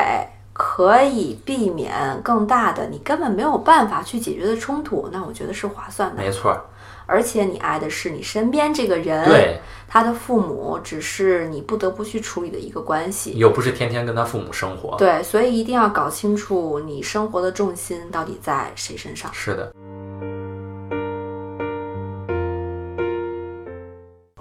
[0.54, 6.22] 可以避免更大的你根本没有办法去解决的冲突，那我觉得是划算的。
[6.22, 6.56] 没错，
[7.08, 13.34] 而且你爱的是你身边这个人，对，他的父母只是你不得不去处理的一个关系。
[13.36, 14.96] 又不是天天跟他父母生活。
[14.96, 19.28] 对，所以一定要搞清楚你生活的重心到底在谁身上。
[19.34, 19.74] 是的，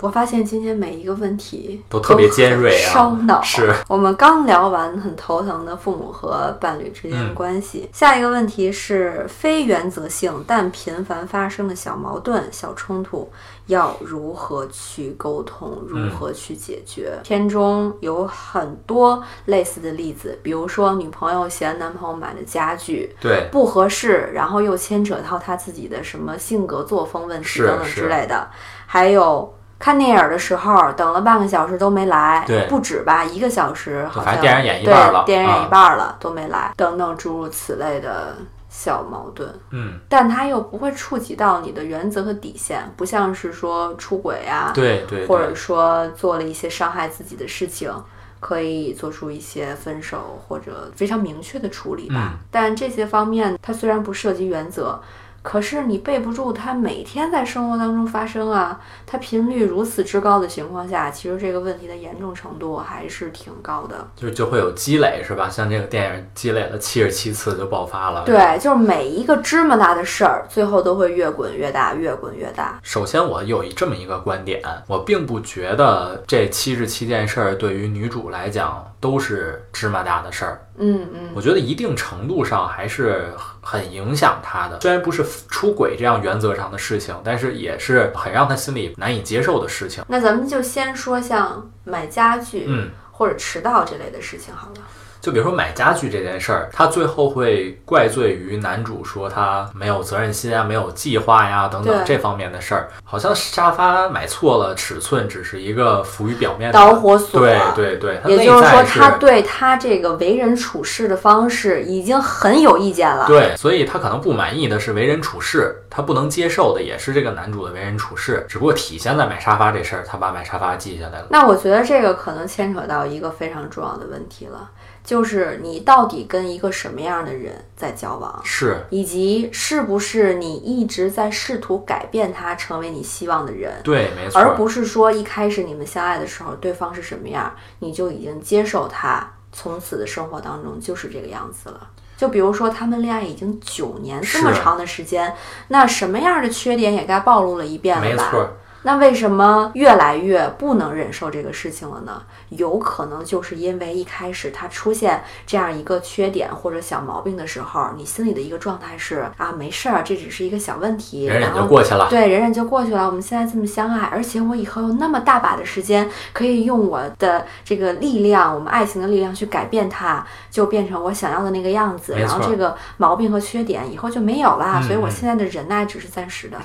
[0.01, 3.41] 我发现今天每一个问题都特别尖锐啊烧脑。
[3.43, 13.29] 是我们刚聊完很头疼的父母和伴侣之间的嗯关系，下一个问题是非原则性但频繁发生的小矛盾、小冲突，
[13.67, 17.19] 要如何去沟通，如嗯何去解决？
[17.23, 28.49] 片中有很多类似的例子，比如说女朋友嫌男朋友买的家具对，不合适，然后又牵扯到他自己的什么性格作风问题等等之类的，
[28.87, 29.53] 还有。
[29.79, 38.37] 看电影的时候，等了半个小时都没来，对不止吧，一个小时好像反正电影演一半了对，电影演啊一半了、都没来，等等诸如此类的
[38.69, 47.93] 小矛盾，嗯，但它又不会触及到你的原则和底线，不像是说出轨啊，对对或者，说做了一些伤害自己的事情，
[48.41, 52.33] 可以做出一些分手或者非常明确的处理吧。
[52.33, 55.01] 嗯但这些方面，它虽然不涉及原则。
[55.49, 64.07] 可是你背不住它每天在生活当中发生啊，它频率如此之高的情况下，其实这个问题的严重程度还是挺高的。
[64.15, 65.49] 就就会有积累是吧？
[65.49, 68.25] 像这个电影积累了七十七次就爆发了。
[68.27, 72.79] 对，就是每一个芝麻大的事儿，最后都会越滚越大，越滚越大。
[72.83, 80.61] 首先，我有一这么一个观点，我并不觉得这七十七件事儿对于女主来讲都是芝麻大的事儿。
[80.79, 84.81] 嗯嗯，我觉得一定程度上还是很影响他的。
[84.81, 90.05] 虽然不是出轨这样原则上的事情，但是也是很让他心里难以接受的事情。
[90.09, 94.83] 那咱们就先说像买家具，嗯，或者迟到这类的事情好了。
[95.21, 102.89] 就比如说买家具这件事儿，他最后会怪罪于男主说他没有责任心啊，没有计划呀等等这方面的事儿。
[103.05, 113.27] 好像沙发买错了尺寸，只是一个浮于表面的导火索对对对，也就是说，他对他这个为人处事的方式已经很有意见了。
[113.27, 121.27] 对，所以他可能不满意的是为人处事，他不能接受的也是这个男主的为人处事，只不过体现在买沙发这事儿，他把买沙发记下来了。
[121.31, 124.71] 那我觉得这个可能牵扯到一个非常重要的问题了，
[125.09, 133.73] 就是你到底跟一个什么样的人在交往，是以及是不是你一直在试图改变他，成为你希望的人。
[133.83, 141.89] 对，没错，而不是说一开始你们相爱的时候，对方是什么样，你就已经接受他，从此的生活当中就是这个样子了。
[142.15, 145.35] 就比如说，他们恋爱已经九年这么长的时间，
[145.69, 148.09] 那什么样的缺点也该暴露了一遍了吧？
[148.11, 148.51] 没错，
[148.83, 152.23] 那为什么越来越不能忍受这个事情了呢？
[152.51, 162.07] 有可能就是因为一开始他出现这样一个缺点或者小毛病的时候，你心里的一个状态是啊，没事儿，这只是一个小问题，忍忍就过去了。
[162.09, 163.07] 对，忍忍就过去了。
[163.07, 172.15] 我们现在这么相爱，而且我以后有那么大把的时间，可以用我的这个力量，我们爱情的力量去改变它，就变成我想要的那个样子。
[172.17, 174.81] 然后这个毛病和缺点以后就没有啦。
[174.81, 176.57] 嗯所以我嗯现在的忍耐只是暂时的。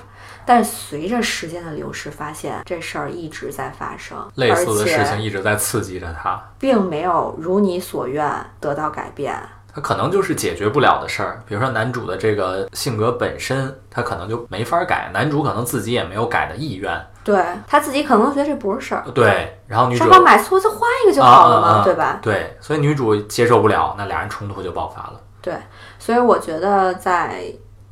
[0.46, 8.30] 但是随着时间的流逝，发现这事儿一直在发生，类似的事情一直在刺激着他，并没有如你所愿
[8.60, 9.36] 得到改变。
[9.76, 11.42] 他可能就是解决不了的事儿。
[11.48, 17.08] 比如说男主的这个性格本身，他可能就没法改，男主可能自己也没有改的意愿。
[17.24, 22.20] 对他自己可能觉得这不是事儿，对，然后女主沙发买错就换一个就好了嘛，啊啊啊对吧？
[22.22, 25.20] 对，所以女主接受不了，那俩人冲突就爆发了。
[25.42, 25.56] 对，
[25.98, 27.46] 所以我觉得在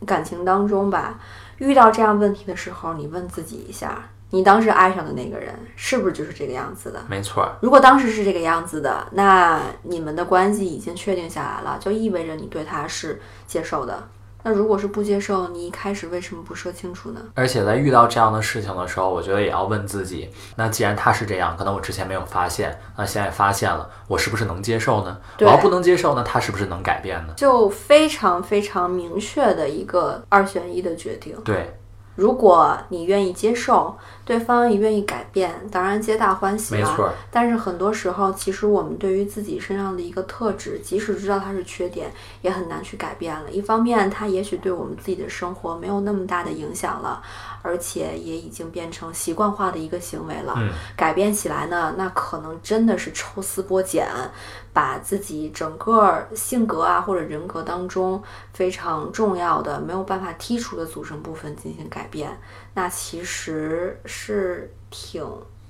[0.05, 1.15] 感情当中吧，
[1.61, 6.99] 遇到这样问题的时候，你问自己一下，你当时爱上的那个人是不是就是这个样子的？
[7.07, 14.07] 没错，如果当时是这个样子的，那你们的关系已经确定下来了，就意味着你对他是接受的。
[14.43, 17.21] 那如果是不接受，你一开始为什么不说清楚呢？
[17.35, 25.17] 而且在遇到这样的事情的时候，我觉得也要问自己：那既然他是这样，可能我之前没有发现，那现在发现了，我是不是能接受呢？
[25.39, 27.33] 我要不能接受，那他是不是能改变呢？
[27.37, 31.35] 就非常非常明确的一个二选一的决定。
[31.43, 31.77] 对，
[32.15, 33.95] 如果你愿意接受，
[34.31, 36.89] 对方也愿意改变，当然皆大欢喜啦。
[36.89, 42.09] 没错，但是很多时候，其实我们对于自己身上的一个特质，即使知道它是缺点，
[42.41, 43.51] 也很难去改变了。
[43.51, 47.21] 一方面，它也许对我们自己的生活没有那么大的影响了，
[47.61, 50.53] 而且也已经变成习惯化的一个行为了。
[50.55, 54.07] 嗯改变起来呢，那可能真的是抽丝剥茧，
[54.71, 58.21] 把自己整个性格啊或者人格当中
[58.53, 62.39] 非常重要的、没有办法剔除的组成部分进行改变，
[62.73, 65.25] 那其实是挺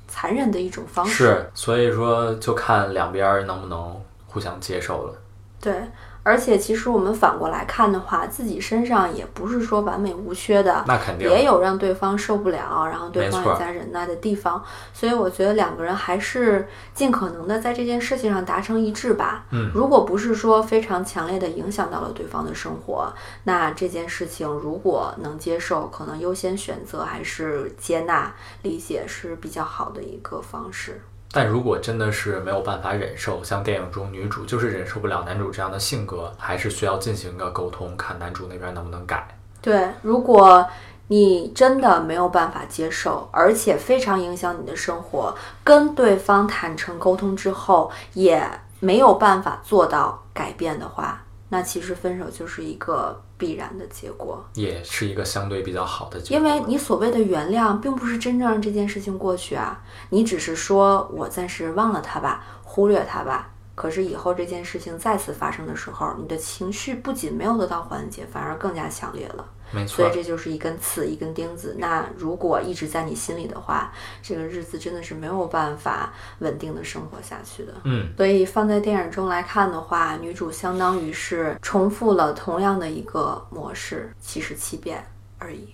[0.07, 1.13] 残忍的一种方式。
[1.13, 5.21] 是，所以说就看两边能不能互相接受了。
[5.59, 5.73] 对，
[6.23, 14.63] 而且其实我们反过来看的话，自己身上也不是说完美无缺的，那肯定也有让对方受不了，然后对方也在忍耐的地方。
[14.93, 19.45] 所以我觉得两个人还是尽可能的在这件事情上达成一致吧。
[19.49, 23.11] 嗯，如果不是说非常强烈的影响到了对方的生活，
[23.45, 31.01] 那这件事情如果能接受，可能优先选择还是接纳、理解是比较好的一个方式。
[31.33, 39.27] 但如果真的是没有办法忍受，像电影中女主就是忍受不了男主这样的性格，还是需要进行一个沟通，看男主那边能不能改。
[39.61, 40.67] 对，如果
[41.07, 48.45] 你真的没有办法接受，而且非常影响你的生活，跟对方坦诚沟通之后，也
[48.79, 54.41] 没有办法做到改变的话，那其实分手就是一个必然的结果。
[54.53, 56.37] 也是一个相对比较好的结果。
[56.37, 63.50] 因为你所谓的原谅，并不是真正让这件事情过去啊，你只是说我暂时忘了他吧，忽略他吧。
[63.81, 69.43] 可是以后这件事情再次发生的时候，你的情绪不仅没有得到缓解，反而更加强烈了。
[69.71, 71.75] 没错所以，这就是一根刺，一根钉子。
[71.79, 73.91] 那如果一直在你心里的话，
[74.21, 77.73] 这个日子真的是没有办法稳定的生活下去的。
[77.85, 85.03] 嗯，所以放在电影中来看的话，女主相当于是重复了同样的一个模式，七十七遍
[85.39, 85.69] 而已。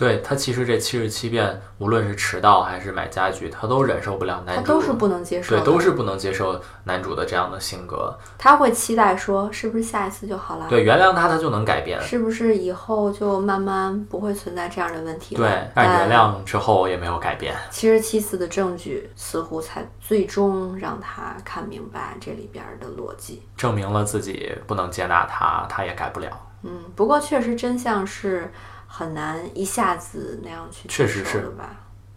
[0.00, 8.18] 对他其实这七十七遍，无论是迟到还是买家具，他都忍受不了男主，他都是不能接受对，都是不能接受男主的这样的性格。
[8.38, 10.66] 他会期待说，是不是下一次就好了？
[10.70, 12.00] 对，原谅他，他就能改变。
[12.00, 15.46] 是不是以后就慢慢不会存在这样的问题了？
[15.46, 17.54] 对，但原谅之后也没有改变。
[17.70, 23.42] 七十七次的证据，似乎才最终让他看明白这里边的逻辑。
[23.54, 26.30] 证明了自己不能接纳他，他也改不了。
[26.62, 28.50] 嗯，不过确实真相是
[28.92, 31.76] 很难一下子那样去确实是的吧？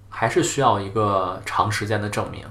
[0.09, 2.43] 还是需要一个长时间的证明。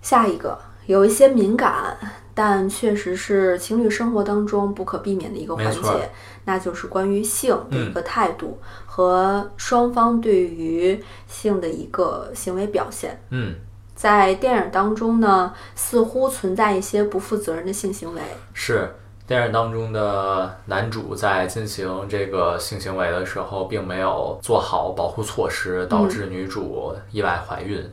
[0.00, 1.96] 下一个有一些敏感，
[2.32, 6.10] 但确实是情侣生活当中不可避免的一个环节，
[6.44, 13.20] 那就是关于性的嗯一个态度、和双方对于性的一个行为表现。
[13.30, 13.56] 嗯，
[13.94, 18.20] 在电影当中呢，似乎存在一些不负责任的性行为。
[18.54, 18.88] 是
[19.26, 27.88] 电影当中的男主在进行这个性行为的时候，并没有做好保护措施，导致女主意外怀孕。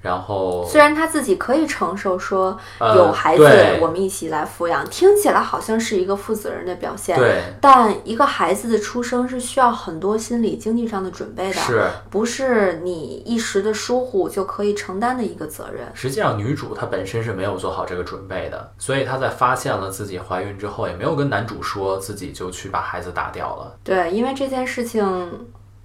[0.00, 3.44] 然后，虽然他自己可以承受说呃有孩子
[3.80, 7.16] 我们一起来抚养，听起来好像是一个负责任的表现。
[7.18, 15.86] 对，但一个孩子的出生是需要很多心理、经济上的准备的，是不是你一时的疏忽就可以承担的一个责任。
[15.94, 23.76] 实际上，女主她本身是没有做好这个准备的，所以她在发现了自己怀孕之后，也没有跟男主说，自己就去把孩子打掉了。
[23.84, 25.04] 对，因为这件事情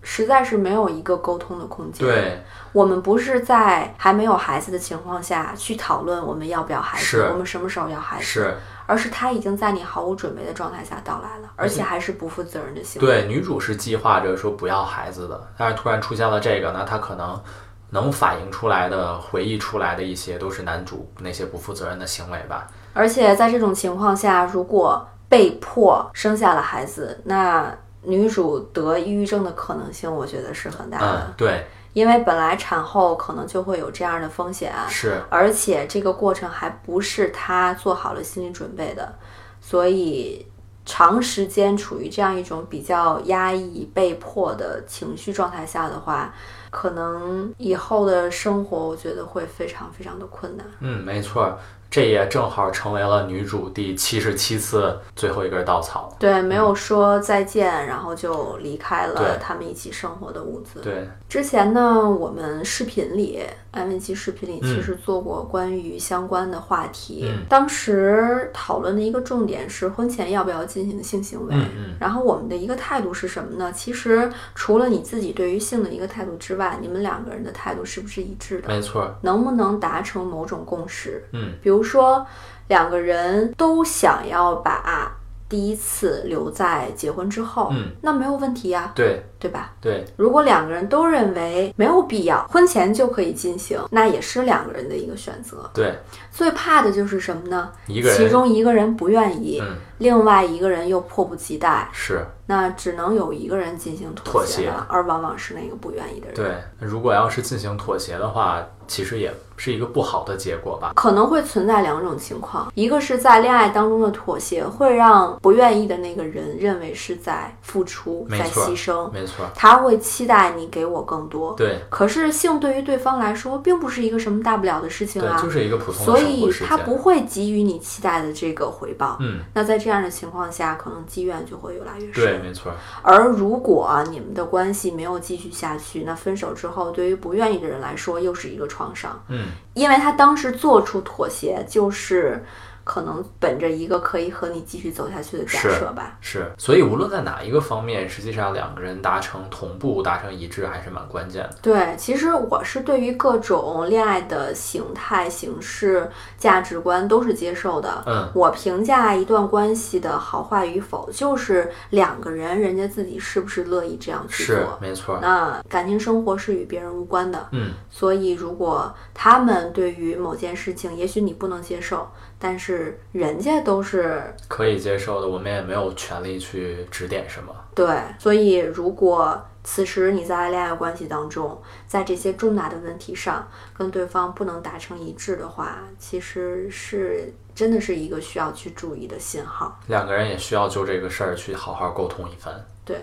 [0.05, 13.07] 实在是没有一个沟通的空间。，对，我们不是在还没有孩子的情况下去讨论我们要不要孩子是，我们什么时候要孩子，是而是他已经在你毫无准备的状态下到来了，而且还是不负责任的行为。
[13.07, 17.41] 对，女主是计划着说不要孩子的，但是突然出现了这个，那她可能
[17.89, 22.67] 能反映出来的、回忆出来的一些，都是男主那些不负责任的行为吧。
[22.93, 31.27] 而且在这种情况下，如果被迫生下了孩子，那女主得抑郁症的可能性，我觉得是很大的。
[31.27, 39.13] 嗯，对，因为本来产后可能就会有这样的风险，是而且这个过程还不是她做好了心理准备的，
[39.59, 40.45] 所以
[40.85, 46.33] 长时间处于这样一种比较压抑、被迫的情绪状态下的话，
[46.69, 50.65] 可能以后的生活，我觉得会非常非常的困难。
[50.79, 51.57] 嗯，没错儿。
[51.95, 56.13] 这也正好成为了女主第七十七次最后一根稻草。
[56.19, 60.81] 对，没有说再见，然后就离开了他们一起生活的屋子。
[60.81, 67.29] 对，之前呢，我们视频里，安文琪视频里嗯其实做过关于相关的话题。
[67.29, 71.55] 嗯当时讨论的一个重点是婚前要不要进行性行为。
[71.55, 73.71] 嗯嗯，然后我们的一个态度是什么呢？
[73.71, 78.67] 其实除了你自己对于性的一个态度之外，你们两个人的态度是不是一致的？
[78.67, 79.15] 没错。
[79.21, 81.23] 能不能达成某种共识？
[81.31, 82.25] 嗯，比如说
[82.67, 85.15] 两个人都想要把
[85.47, 89.73] 第一次留在结婚之后，嗯，那没有问题呀、对对吧？
[89.79, 95.69] 对，如果两个人都认为没有必要，婚前就可以进行，那也是两个人的一个选择。
[95.73, 95.95] 对，
[96.31, 97.69] 最怕的就是什么呢？
[97.85, 106.35] 一个人其中一个人不愿意，嗯另外一个人又迫不及待，是那只能有一个人进行妥协了，而往往是那个不愿意的人。
[106.35, 106.55] 对。
[106.79, 110.91] 如果要是进行妥协的话，其实也是一个不好的结果吧。
[110.95, 121.53] 可能会存在两种情况，一个是在恋爱当中的妥协，会让不愿意的那个人认为是在付出、在牺牲，没错，他会期待你给我更多。
[121.53, 126.45] 对可是性对于对方来说，并不是一个什么大不了的事情，啊，就是一个普通的所以。
[126.65, 129.17] 他不会给予你期待的这个回报。
[129.19, 132.41] 嗯，那在这样的情况下，可能积怨就会越来越对，深。
[132.41, 132.71] 没错，
[133.01, 139.21] 而如果你们的关系没有继续下去，那分手之后，对于不愿意的人来说，又是一个创伤。
[139.27, 142.43] 嗯，因为他当时做出妥协，就是
[142.85, 146.17] 可能本着一个可以和你继续走下去的假设吧。
[146.21, 146.49] 是。
[146.57, 151.55] 所以无论在哪一个方面，实际上两个人达成同步、达成一致还是蛮关键的。
[151.61, 158.03] 对，其实我是对于各种恋爱的形态、形式、价值观都是接受的。
[158.05, 164.77] 嗯，我评价一段关系的好坏与否，就是两个人人家自己是不是乐意这样去是做。
[164.79, 165.17] 没错。
[165.19, 172.07] 那感情生活是与别人无关的，嗯，所以如果他们对于某件事情，也许你不能接受，
[172.37, 177.53] 但是人家都是可以接受的，我们也没有权利去指点什么。
[177.73, 177.87] 对，
[178.19, 189.79] 所以如果此时你在恋爱关系当中，在这些重大的问题上跟对方不能达成一致的话，其实是真的是一个需要去注意的信号。
[189.87, 192.53] 两个人也需要就这个事儿去好好沟通一番。
[192.83, 193.01] 对。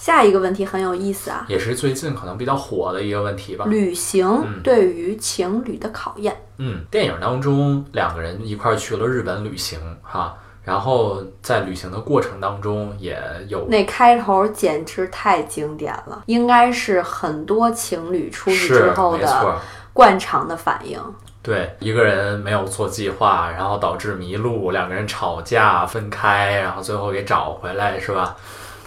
[0.00, 3.66] 下一个问题很有意思啊，也是最近可能比较火的一个问题吧。
[3.68, 6.34] 旅行嗯对于情侣的考验。
[6.56, 10.34] 嗯，电影当中两个人一块儿去了日本旅行哈，
[10.64, 19.60] 然后在旅行的过程当中也有那开头简直太经典了，应该是很多情侣出去之后的，
[19.92, 20.98] 惯常的反应。
[21.42, 28.34] 对，一个人没有做计划，然后导致迷路，两个人吵架分开，然后最后给找回来，是吧？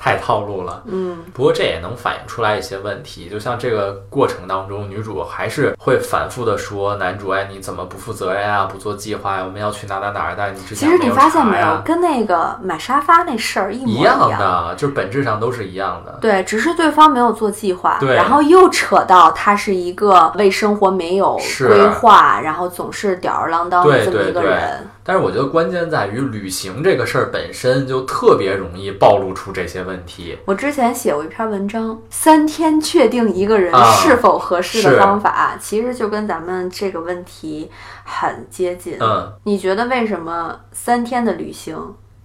[0.03, 0.83] 太套路了。
[0.87, 8.65] 嗯，不过这也能反映出来一些问题，就像这个过程当中，女主还是会反复的说男主，哎，你怎么不负责任啊？
[8.65, 9.43] 不做计划呀？
[9.45, 14.29] 我们要去哪哪哪儿，但你之前其实你发现没有，跟那个买沙发那事儿一模一样。
[14.29, 16.17] 样的，就是本质上都是一样的。
[16.19, 24.85] 对，只是对方没有做计划，对然后又扯到他是一个为生活没有规划，然后总是吊儿郎当的这么一对对个人。
[25.03, 30.37] 但是我觉得关键在于旅行这个事儿本身就特别容易暴露出这些问题。
[30.45, 37.69] 我之前写过一篇文章，三天确定一个人啊是否合适的方法，其实就跟咱们这个问题
[38.03, 38.97] 很接近。
[38.99, 41.77] 嗯，你觉得为什么三天的旅行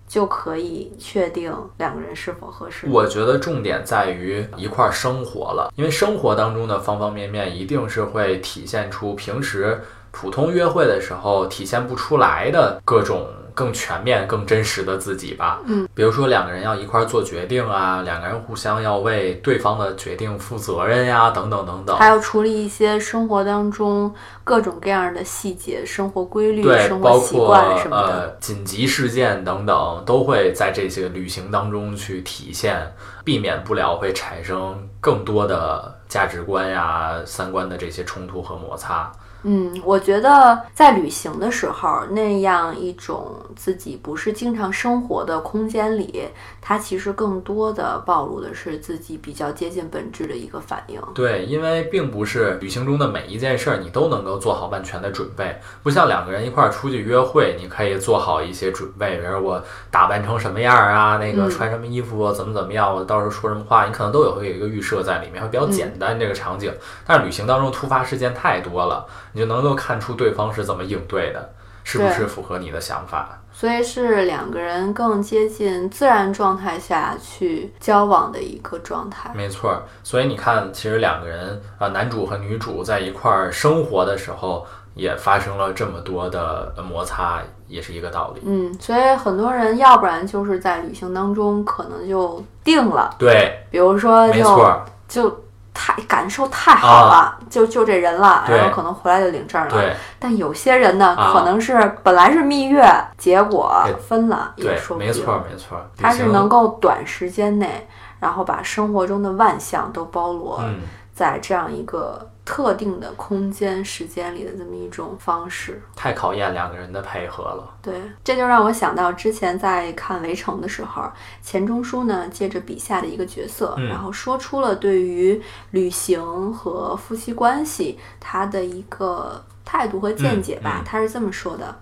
[0.07, 2.87] 就可以确定两个人是否合适？
[2.89, 9.83] 我觉得重点在于一块儿生活了，因为生活当中的方方面面一定是会体现出平时
[10.21, 15.61] 普通约会的时候体现不出来的各种更全面、更真实的自己吧。
[15.67, 21.97] 嗯，比如说两个人要一块儿做决定啊，两个人互相要为对方的决定负责任呀，等等等等。
[21.97, 24.13] 还要处理一些生活当中
[24.43, 28.09] 各种各样的细节、生活规律、对，生包活习括惯什么的。
[28.09, 32.93] 呃紧急事件等等，都会在这些旅行当中去体现，
[33.23, 39.13] 避免不了会产生更多的价值观呀、三观的这些冲突和摩擦。
[39.45, 46.25] 嗯，我觉得在旅行的时候，那样一种自己不是经常生活的空间里，
[46.61, 51.01] 它其实更多的暴露的是自己比较接近本质的一个反应。
[51.15, 66.73] 对，因为并不是旅行中的每一件事儿你都能够做好万全的准备，不像两个人一块儿出去约会，你可以做好一些准备，比如我打扮成什么样儿啊，那个嗯穿什么衣服，怎么怎么样，我到时候说什么话，你可能都有会有一个预设在里面，会比较简单这个场景。
[67.07, 69.07] 但是旅行当中突发事件太多了，
[69.39, 71.49] 你就能够看出对方是怎么应对的。
[71.85, 73.41] 是不是符合你的想法？
[73.51, 79.31] 所以是两个人更接近自然状态下去交往的一个状态。
[79.35, 88.43] 没错儿，所以你看，其实两个人啊、呃男主和女主在一块儿生活的时候，也发生了这么多的呃摩擦，也是一个道理。
[88.45, 95.35] 嗯，所以很多人要不然就是在旅行当中可能就定了，对，比如说没错就
[95.81, 99.71] 太感受太好了，就就这人了，然后可能回来就领证了。
[99.71, 102.85] 对但有些人呢，啊可能是本来是蜜月，
[103.17, 103.73] 结果
[104.09, 105.09] 分了，也，说不定。
[105.09, 105.85] 没错儿，没错儿。
[105.97, 107.87] 他是能够短时间内，
[108.19, 110.81] 然后把生活中的万象都包罗嗯，
[111.15, 115.83] 在这样一个特定的空间、时间里的这么一种方式。
[115.95, 117.71] 太考验两个人的配合了。
[117.83, 125.39] 对，这就让我想到之前在看《围城》的时候，钱钟书呢借着笔下的一个角色，嗯然后说出了对于
[125.73, 130.79] 旅行和夫妻关系他的一个态度和见解吧。
[130.79, 131.79] 嗯嗯他是这么说的。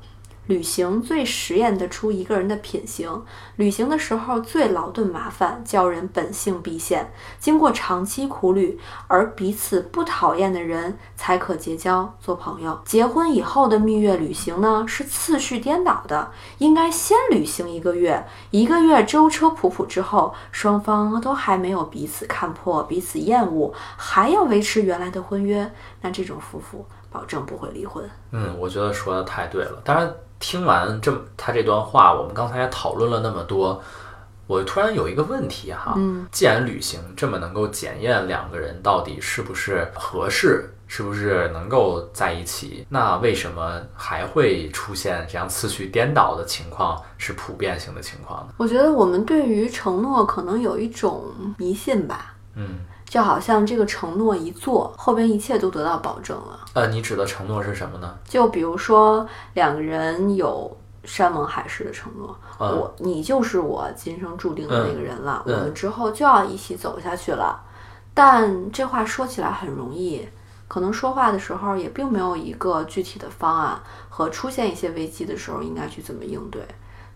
[0.46, 3.24] 旅行最实验得出一个人的品行。
[3.56, 7.12] 旅行的时候最劳顿麻烦，叫人本性毕现。
[7.38, 12.80] 经过长期苦旅，而彼此不讨厌的人才可结交做朋友。
[12.84, 25.70] 结婚以后的蜜月旅行呢，是次序颠倒的，应该先旅行一个月，一个月舟车仆仆之后，双方都还没有彼此看破、彼此厌恶，还要维持原来的婚约，
[26.02, 28.08] 那这种夫妇保证不会离婚。
[28.30, 29.80] 嗯，我觉得说的太对了。
[29.84, 30.14] 当然，
[30.48, 33.82] 听完这他这段话，我们刚才也讨论了那么多，
[34.46, 48.54] 我突然有一个问题哈，嗯，既然旅行这么能够检验两个人到底是不是合适，是不是能够在一起，那为什么还会出现这样次序颠倒的情况，是普遍性的情况呢？
[48.56, 51.24] 我觉得我们对于承诺可能有一种
[51.58, 52.78] 迷信吧，嗯，
[53.08, 56.60] 就好像这个承诺一做，后边一切都得到保证了。
[56.74, 58.18] 呃，你指的承诺是什么呢？
[58.24, 67.62] 就比如说两个人有山盟海誓的承诺，嗯我你就是我今生注定的那个人了，嗯我们之后就要一起走下去了。
[68.12, 70.26] 但这话说起来很容易，
[70.66, 76.66] 可能说话的时候也并没有一个具体的方案和出现一些危机的时候应该去怎么应对，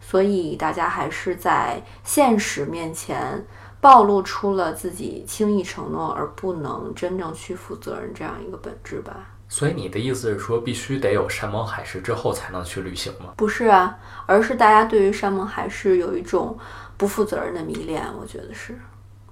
[0.00, 3.44] 所以大家还是在现实面前
[3.80, 9.16] 暴露出了自己轻易承诺而不能真正去负责任这样一个本质吧。
[9.48, 13.32] 所以你的意思是说，必须得有山盟海誓之后才能去旅行吗？
[13.36, 16.56] 不是啊，而是大家对于山盟海誓有一种
[16.96, 18.78] 不负责任的迷恋，我觉得是，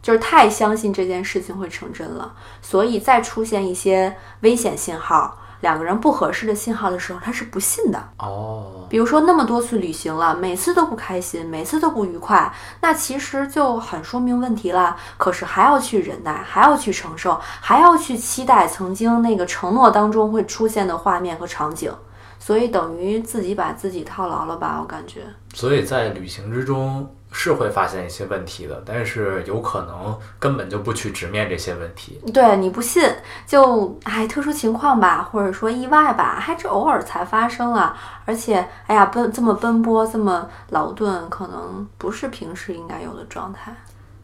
[0.03, 7.99] 就是太相信这件事情会成真了，所以再出现一些危险信号、两个人不合适的信号的时候，他是不信的。
[8.19, 14.97] 哦，比如说那么多次旅行了，每次都不开心，每次都不愉快，那其实就很说明问题啦。
[15.17, 21.93] 可是还要去忍耐，还要去承受，还要去期待曾经那个承诺当中会出现的画面和场景，
[22.39, 24.79] 所以等于自己把自己套牢了吧？
[24.81, 25.23] 我感觉。
[25.55, 32.21] 所以在旅行之中是会发现一些问题的，但是有可能根本就不去直面这些问题。
[32.33, 33.03] 对你不信，
[33.47, 43.75] 就哎特殊情况吧，或者说意外吧，还是偶尔才发生了，而且哎呀奔这么奔波，这么劳顿，可能不是平时应该有的状态。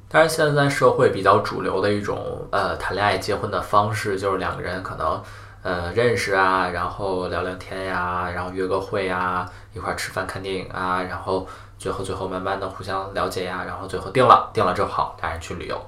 [0.09, 5.21] 但是现在社会比较主流的一种呃谈恋爱结婚的方式，就是两个人可能
[5.65, 11.49] 呃认识啊，然后聊聊天呀，然后约个会呀，一块吃饭看电影啊，然后
[11.79, 15.81] 最后最后慢慢的互相了解呀，然后最后定了，定了之后好，俩人去旅游，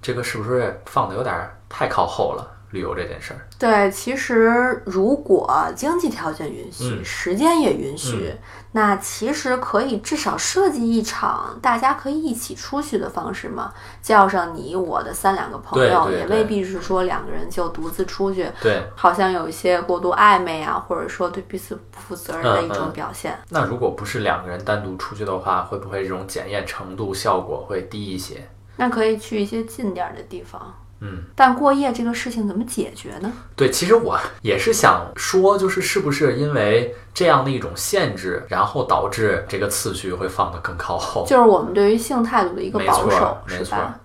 [0.00, 1.34] 这个是不是放的有点
[1.68, 2.46] 太靠后了？
[2.74, 8.34] 旅游这件事儿，对，其实如果经济条件允许，嗯时间也允许，
[8.72, 13.72] 那其实可以至少设计一场大家可以一起出去的方式嘛，
[14.02, 18.82] 叫上你我的三两个朋友，也未必是说两个人就独自出去，对。
[18.96, 23.38] 好像有一些过度暧昧啊，或者说对彼此不负责任的一种表现。
[23.48, 28.48] 那如果不是两个人单独出去的话，会不会这种检验程度效果会低一些？
[28.76, 33.30] 那可以去一些近点儿的地方，嗯，但过夜这个事情怎么解决呢？
[33.54, 41.26] 对，其实我也是想说，就是是不是因为这样的一种限制，然后导致这个次序会放得更靠后？
[41.28, 44.00] 就是我们对于性态度的一个保守，没错是吧？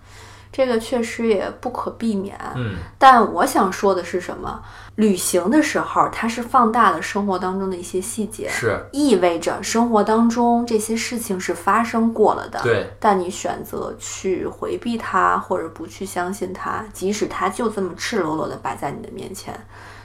[0.51, 2.35] 这个确实也不可避免。
[2.55, 4.61] 嗯，但我想说的是什么？
[4.99, 12.59] 旅行的时候，它是放大了生活当中的一些细节，是意味着生活当中这些事情是发生过了的。
[12.61, 19.57] 对，但你选择去回避它，或者不去相信它，即使它就这么赤裸裸的摆在你的面前。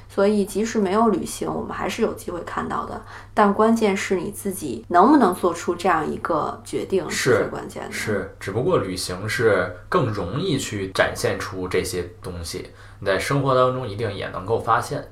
[0.09, 3.03] 所以，即使没有旅行，我们还是有机会看到的。
[3.35, 7.91] 但关键是你自己能不能做出这样一个决定是最关键的。
[7.91, 12.69] 是，只不过旅行是更容易去展现出这些东西，
[13.05, 15.07] 你在生活当中一定也能够发现。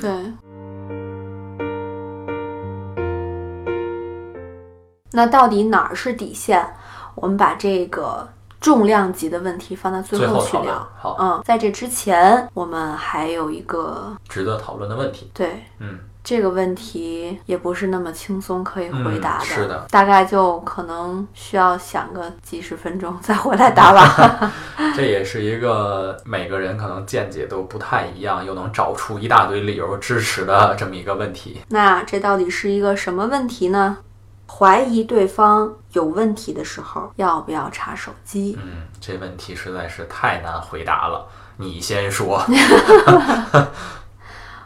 [0.00, 0.10] 对。
[5.12, 6.66] 那到底哪儿是底线？
[7.14, 8.26] 我们把这个
[8.62, 10.88] 重量级的问题放到最最后去聊。
[10.96, 15.30] 好，嗯，在这之前，我们还有一个值得讨论的问题。
[15.34, 24.50] 对嗯，这个问题也不是那么轻松可以回答的，嗯是的大概就可能需要想个几十分钟再回来答吧。
[24.96, 31.60] 这也是一个每个人可能见解都不太一样，又能找出一大堆理由支持的这么一个问题。
[31.68, 33.98] 那这到底是一个什么问题呢？
[34.46, 38.58] 怀疑对方有问题的时候，要不要查手机？
[38.62, 41.26] 嗯，这问题实在是太难回答了。
[41.56, 42.42] 你先说。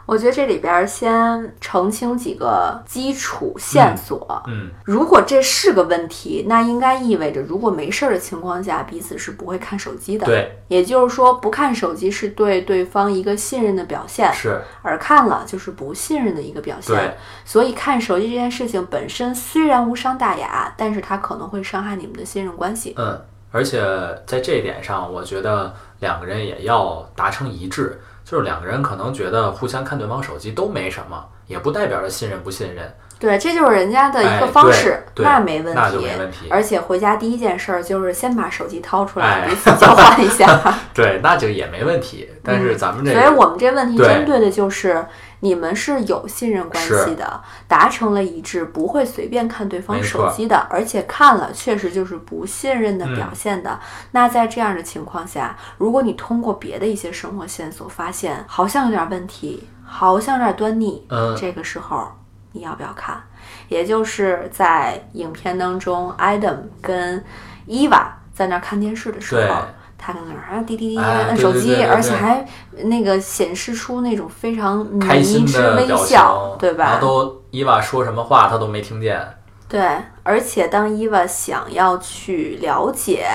[0.09, 4.41] 我觉得这里边先澄清几个基础线索。
[4.47, 17.13] 嗯，如果这是个问题，那应该意味着，如果没事儿的情况下，彼此是不会看手机的。，对，也就是说，不看手机是对对方一个信任的表现，是，而看了就是不信任的一个表现对。
[17.45, 22.95] 所以，看手机这件事情本身虽然无伤大雅，但是它可能会伤害你们的信任关系。
[22.97, 23.79] 嗯，而且
[24.25, 32.93] 在这一点上，我觉得两个人也要达成一致，就是两个人可能觉得互相看对方手机都没什么，也不代表着信任不信任。
[33.17, 35.81] 对，这就是人家的一哎个方式，那没问题。
[35.81, 40.61] 那就没问题而且回家第一件事儿就是先把手机掏出来，哎彼此交换一下。
[40.93, 42.29] 对，那就也没问题。
[42.43, 45.03] 但是咱们这个，所以我们这问题针对的就是
[45.41, 53.79] 你们是有信任关系的，达成了一致，不会随便看对方手机的，而且看了确实就是不信任的表现的。
[54.11, 62.07] 那在这样的情况下，如果你通过别的一些生活线索发现好像有点问题，好像有点端倪，嗯这个时候
[62.51, 63.21] 你要不要看？
[63.69, 67.23] 也就是在影片当中，Adam 跟
[67.65, 69.61] 伊娃在那儿看电视的时候。
[69.99, 72.43] 他跟那儿啊滴滴滴摁手机，而且还
[72.85, 76.85] 那个显示出那种非常开心迷之微笑，对吧？
[76.85, 79.21] 然后都伊娃说什么话他都没听见。
[79.67, 79.87] 对，
[80.23, 83.27] 而且当伊娃想要去了解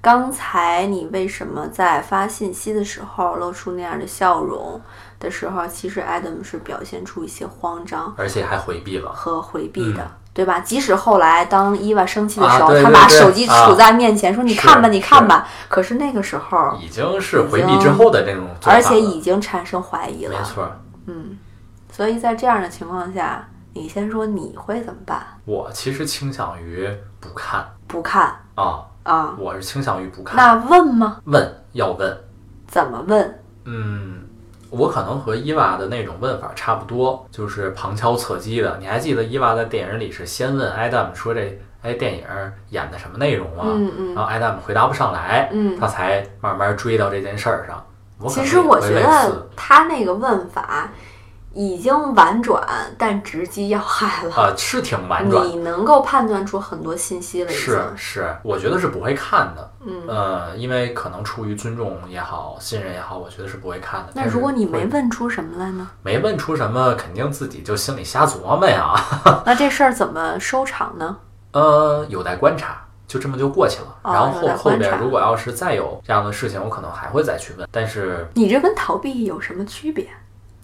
[0.00, 4.80] 刚才你为什么在发信息的时候露出那样的笑容
[5.20, 9.12] 的时候，其实 Adam 是表现出一些慌张而且还回避了。
[9.12, 10.10] 和回避的。
[10.34, 10.60] 对吧？
[10.60, 20.38] 即使后来当伊娃生气的时候，对对对他把手机啊杵在面前，说：“你看吧，你看吧。”可是那个时候，已经是回避之后的那种而且已经产生怀疑了。
[20.38, 20.70] 没错。
[21.06, 21.36] 嗯，
[21.90, 25.20] 所以在这样的情况下，你先说你会怎么办？
[25.44, 26.88] 我其实倾向于
[27.20, 29.34] 不看不看啊，啊？
[29.38, 30.36] 我是倾向于不看。
[30.36, 31.18] 那问吗？
[31.24, 32.16] 问要问，
[32.66, 33.38] 怎么问？
[33.64, 34.21] 嗯，
[34.72, 38.78] 我可能和伊娃的那种问法差不多，就是旁敲侧击的。
[38.80, 42.24] 你还记得伊娃在电影里是先问 Adam 说这哎电影
[42.70, 43.64] 演的什么内容吗？
[43.66, 47.84] 嗯嗯然后 Adam 回答不上来，嗯他才慢慢追到这件事儿上。
[48.18, 50.90] 我其实我觉得他那个问法
[51.54, 54.34] 已经婉转，但直击要害了。
[54.36, 57.50] 呃是挺婉转，你能够判断出很多信息了。
[57.50, 59.72] 是是，我觉得是不会看的。
[59.84, 64.12] 嗯，呃，因为可能出于尊重也好，信任也好，我觉得是不会看的。
[64.14, 65.88] 那如果你没问出什么来呢？
[66.02, 68.94] 没问出什么，肯定自己就心里瞎琢磨呀。
[69.44, 71.16] 那这事儿怎么收场呢？
[71.52, 73.94] 呃，有待观察，就这么就过去了。
[74.02, 77.68] 哦然后后后有待观察边如果要是再有这样的事情，我可能还会再去问。
[77.70, 80.08] 但是你这跟逃避有什么区别？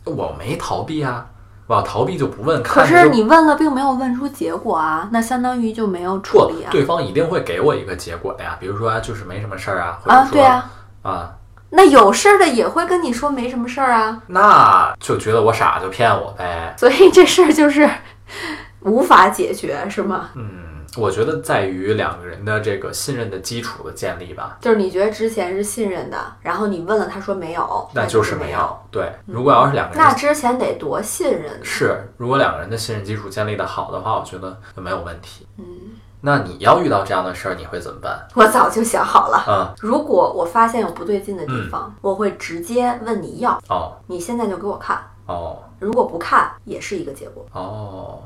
[0.08, 1.26] 我没逃避啊，
[1.66, 2.62] 我要逃避就不问。
[2.62, 6.68] 可是你问了，并没有问出结果啊，那相当于就没有处理啊。
[6.70, 8.56] 对方一定会给我一个结果的呀。
[8.58, 10.70] 比如说啊就是没什么事儿啊，或者啊，说对啊，
[11.02, 11.34] 啊
[11.70, 16.74] 那有事儿的也会跟你说没什么事儿啊，那就觉得我傻就骗我呗。
[16.78, 17.86] 所以这事儿就是
[18.80, 20.30] 无法解决，是吗？
[20.34, 20.48] 嗯，
[20.96, 24.56] 我觉得在于两个人的这个信任的基础的建立吧。
[24.60, 28.78] 就是你觉得之前是信任的，然后你问了，他说没有，那就是没没有。
[28.90, 31.60] 对，如果要是两个人那之前得多信任。
[31.62, 35.46] 是，如果两个人的信任基础建立的好的话，我觉得就没有问题。
[35.58, 35.64] 嗯，
[36.22, 38.26] 那你要遇到这样的事儿，你会怎么办？
[38.34, 44.98] 我早就想好了，嗯，如果我发现有不对劲的地方，我会直接问你要，哦你现在就给我看。
[45.26, 47.46] 哦如果不看，也是一个结果。
[47.52, 48.18] 哦，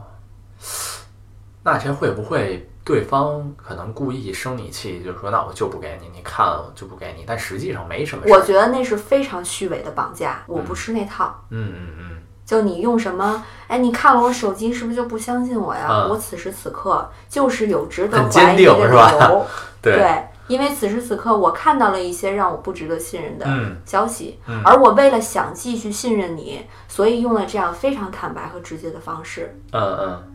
[1.63, 8.25] 那这会不会对方可能故意生你气，就是说那我就不给你，你看了我就不给你，但实际上没什么。
[8.29, 11.45] 我觉得那是非常虚伪的绑架，我不吃那套。
[11.51, 13.45] 嗯嗯嗯，就你用什么？
[13.69, 15.87] 哎，你看了我手机，是不是就不相信我呀？
[15.89, 19.47] 嗯我此时此刻就是有值得很怀疑的理由。
[19.81, 29.57] 对因为此时此刻我看到了一些让我不值得信任的嗯消息，嗯而我为了想继续信任你，所以用了这样非常坦白和直接的方式。
[29.71, 30.32] 嗯嗯，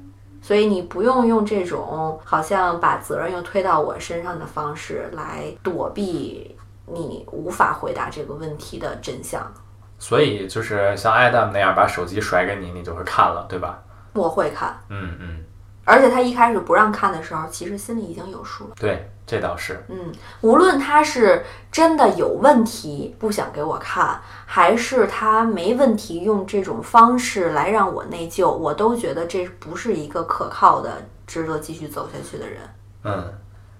[0.48, 9.45] 所以你不用用这种好像把责任又推到我身上的方式来躲避你无法回答这个问题的真相。
[10.00, 13.78] 所以就是像 Adam 那样把手机甩给你，你就会看了，对吧？
[14.14, 15.43] 我会看，嗯嗯，
[15.84, 18.76] 而且他一开始不让看的时候，其实心里已经有数了。
[18.80, 19.84] 对，这倒是。
[19.90, 20.12] 嗯，
[20.42, 30.90] 无论他是真的有问题不想给我看，还是他没问题用这种方式来让我内疚，我都觉得这不是一个可靠的、
[31.28, 32.62] 值得继续走下去的人。
[33.04, 33.34] 嗯，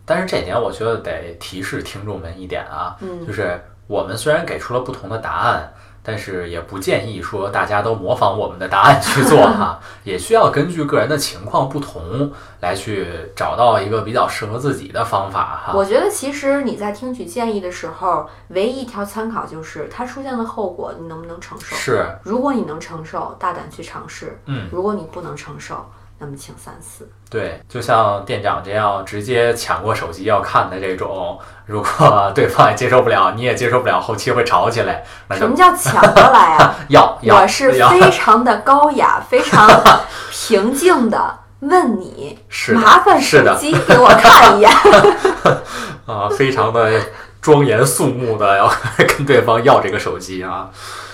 [0.06, 5.74] 但是这点我觉得得提示听众们一点啊，嗯就是我们虽然给出了不同的答案。
[6.08, 12.32] 但是也不建议说大家都模仿我们的答案去做哈， 也需要根据个人的情况不同
[12.62, 13.06] 来去
[13.36, 15.74] 找到一个比较适合自己的方法哈。
[15.76, 21.76] 我觉得其实你在听取建议的时候，唯一一条参考就是它出现的后果你能不能承受。
[21.76, 25.86] 是，如果你能承受，大胆去尝试；嗯，如果你不能承受，
[26.20, 27.08] 那么请三思。
[27.30, 31.38] 对，就像店长这样直接抢过手机要看的这种，
[31.68, 36.76] 如果对方也接受不了， 你也接受不了，后期会吵起来，什么叫抢过来啊？
[36.90, 39.70] 要要我是非常的高雅、非常
[40.32, 44.72] 平静的问你，是麻烦手机给我看一眼。
[46.06, 47.02] 啊，非常的
[47.42, 48.72] 庄严肃穆的要
[49.08, 50.70] 跟对方要这个手机啊，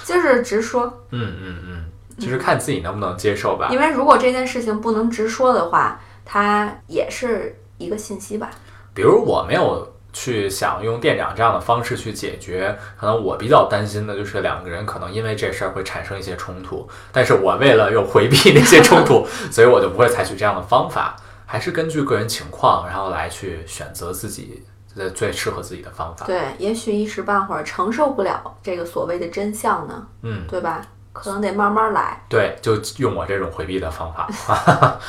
[0.06, 1.83] 就是直说，嗯嗯嗯，
[2.18, 3.70] 就是看自己能不能接受吧。
[3.72, 8.50] 因为如果这件事情不能直说的话，它也是一个信息吧。
[8.94, 21.16] 比如我没有去想用店长这样的方式去解决，可能我比较担心的就是两个人可能因为这事儿会产生一些冲突，但是我为了又回避那些冲突， 所以我就不会采取这样的方法，
[21.48, 24.64] 还是根据个人情况，然后来去选择自己
[24.96, 26.28] 的最适合自己的方法。
[26.28, 30.86] 对，也许一时半会儿承受不了这个所谓的真相呢，嗯，对吧？
[31.14, 32.22] 可能得慢慢来。
[32.28, 34.28] 对，就用我这种回避的方法。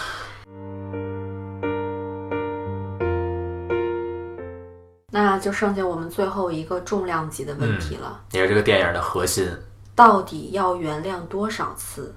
[5.10, 9.48] 那就剩下我们最后一个重量级的问题了：也是这个电影的核心。
[9.94, 12.14] 到底要原谅多少次，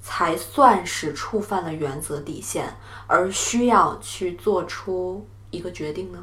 [0.00, 2.74] 才算是触犯了原则底线，
[3.06, 6.18] 而需要去做出一个决定呢？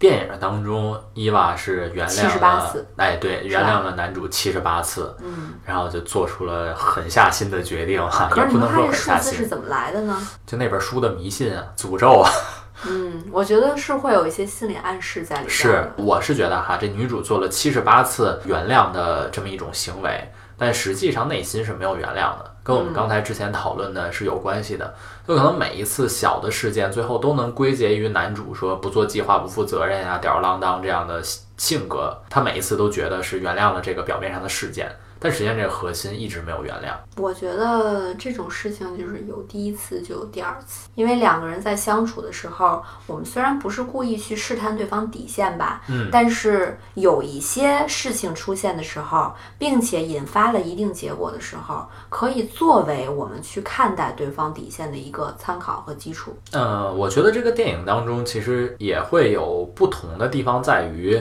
[0.00, 10.16] 电影当中，伊娃是原谅了次，哎，对，原谅了男主七十八次，嗯，然后就做出了狠下心的决定哈，可是你也不能说看这数狠下心，字是怎么来的呢？
[10.46, 12.30] 就那本书的迷信啊、诅咒啊，
[12.88, 24.94] 嗯，我觉得是会有一些心理暗示在里面是。，我是觉得哈，这女主做了七十八次原谅的这么一种行为，但实际上内心是没有原谅的，跟我们嗯刚才之前讨论的是有关系的。
[25.26, 31.20] 就可能每一次小的事件，最后都能归结于男主说不做计划、不负责任呀、吊儿郎当这样的
[31.60, 36.94] 性格，他每一次都觉得是原谅了这个表面上的事件，但实际上这个核心一直没有原谅。
[37.20, 56.34] 我觉得这种事情就是有第一次就有第二次，因为两个人在相处的时候，我们虽然不是故意去试探对方底线吧，嗯但是有一些事情出现的时候，并且引发了一定结果的时候，可以作为我们去看待对方底线的一个参考和基础。
[56.52, 61.20] 呃，我觉得这个电影当中其实也会有不同的地方，在于，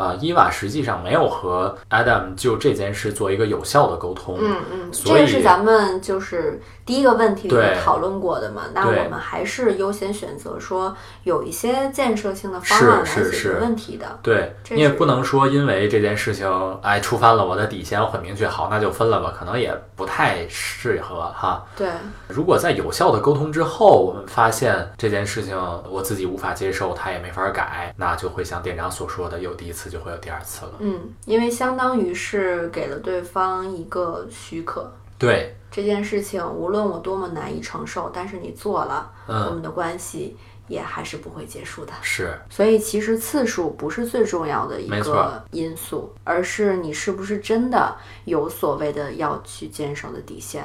[0.00, 4.38] 呃，伊娃实际上没有和 Adam 就这件事做一个有效的沟通。
[4.40, 8.62] 嗯嗯，所以这个是咱们就是第一个问题里面讨论过的嘛。
[8.72, 14.18] 那我们还是优先选择说有一些建设性的方是案来解决问题的。
[14.22, 16.48] 对你也不能说因为这件事情，
[16.80, 21.62] 哎，触犯了我的底线，我很明确，好，那就分了吧，可能也不太适合哈。
[21.76, 21.90] 对，
[22.26, 25.54] 如果在有效的沟通之后，我们发现这件事情
[25.90, 30.72] 我自己无法接受，他也没法改，那就会像店长所说的，有第一次就会有第二次了。
[30.78, 34.90] 嗯，因为相当于是给了对方一个许可。
[35.18, 40.34] 对，这件事情无论我多么难以承受，但是你做了，我嗯，们的关系
[40.66, 41.92] 也还是不会结束的。
[42.00, 50.64] 是，所以其实次数不是最重要的一个因素，而是你是不是真的有所谓的要去坚守的底线，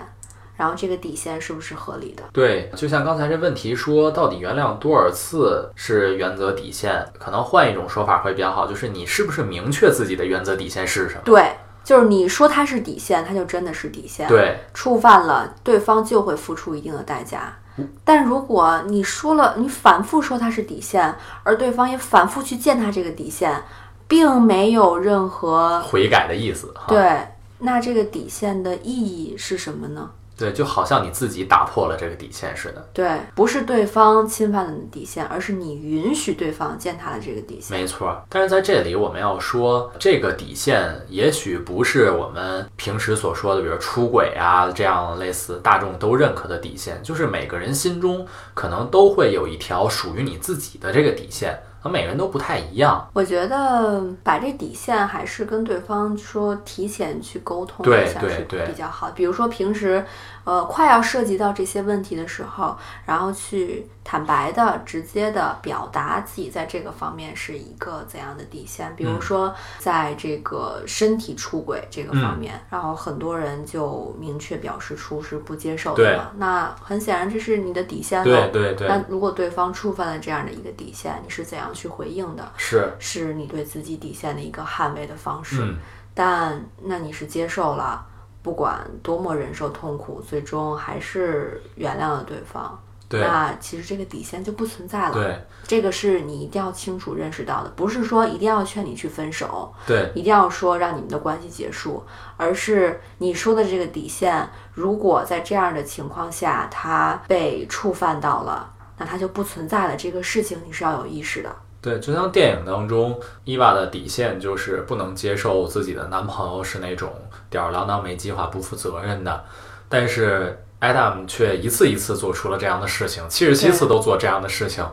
[0.57, 2.23] 然后这个底线是不是合理的？
[2.31, 7.05] 对，就像刚才这问题说，到底原谅多少次是原则底线？
[7.19, 11.21] 可能换一种说法会比较好，就是你是不是明确自己的原则底线是什么？
[11.25, 11.51] 对，
[11.83, 17.57] 就是你说它是底线，它就真的是底线。，对，触犯了，对方就会付出一定的代价。
[18.05, 23.61] 但如果你说了，你反复说它是底线，而对方也反复去践踏这个底线，
[24.07, 26.85] 并没有任何悔改的意思哈。
[26.87, 27.27] 对，
[27.59, 30.09] 那这个底线的意义是什么呢？
[30.37, 32.89] 对，就好像你自己打破了这个底线似的。
[32.93, 37.77] 对，不是对方侵犯了你的底线，而是你允许对方践踏了这个底线。
[37.77, 53.07] 没错，但是在这里我们要说，这个底线也许不是我们平时所说的，比如出轨啊这样类似大众都认可的底线，就是每个人心中可能都会有一条属于你自己的这个底线能每个人都不太一样。
[53.13, 59.11] 我觉得把这底线还是跟对方说提前去沟通一下是比较好。
[59.15, 60.03] 比如说平时，
[60.45, 68.95] 呃，快要涉及到这些问题的时候，然后去坦白的、直接的表达自己在这个方面是一个怎样的底线。
[68.95, 76.31] 比如嗯说，在这个身体出轨这个方嗯面，然后很多人就明确表示出是不接受的嘛。
[76.37, 78.49] 那很显然这是你的底线对。
[78.53, 82.51] 对对，那如果对方触犯了这样的一个底线，你是怎样去回应的？
[82.55, 85.63] 是，是你对自己底线的一个捍卫的方式。
[85.63, 85.77] 嗯，
[86.13, 88.05] 但那你是接受了，
[88.45, 92.79] 不管多么忍受痛苦，最终还是原谅了对方。
[93.09, 95.13] 对那其实这个底线就不存在了。
[95.13, 95.35] 对
[95.65, 102.03] 这个是你一定要清楚认识到的，不是说一定要劝你去分手，对一定要说让你们的关系结束，
[102.37, 109.95] 而是你说的这个底线，如果在这样的情况下它被触犯到了，那它就不存在了。
[109.97, 111.55] 这个事情你是要有意识的。
[111.85, 117.13] 对，就像电影当中，伊娃的底线就是不能接受自己的男朋友是那种
[117.47, 119.43] 吊儿郎当、没计划、不负责任的，
[119.87, 124.83] 但是 Adam 却一次一次做出了这样的事情，七十七次都做这样的事情。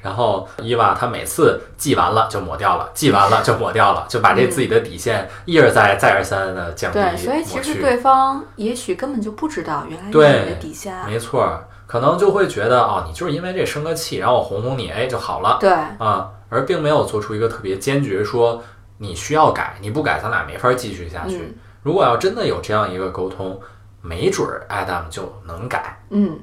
[0.00, 7.62] 然后伊娃她每次记完了就抹掉了，记完了就抹掉了，就把这自己的底线一而再、再而三的降低、对，所以其。
[7.62, 11.06] 实对方也许根本就不知道，原来你的底线啊。
[11.06, 15.58] 没错儿，可能就会觉得哦，你就是因为这生个气，然后我哄哄你，哎就好了。
[15.60, 18.62] 对，啊，而并没有做出一个特别坚决说
[18.98, 21.38] 你需要改，你不改咱俩没法继续下去。
[21.38, 23.60] 嗯如果要真的有这样一个沟通，
[24.00, 26.00] 没准儿 Adam 就能改。
[26.10, 26.38] 嗯。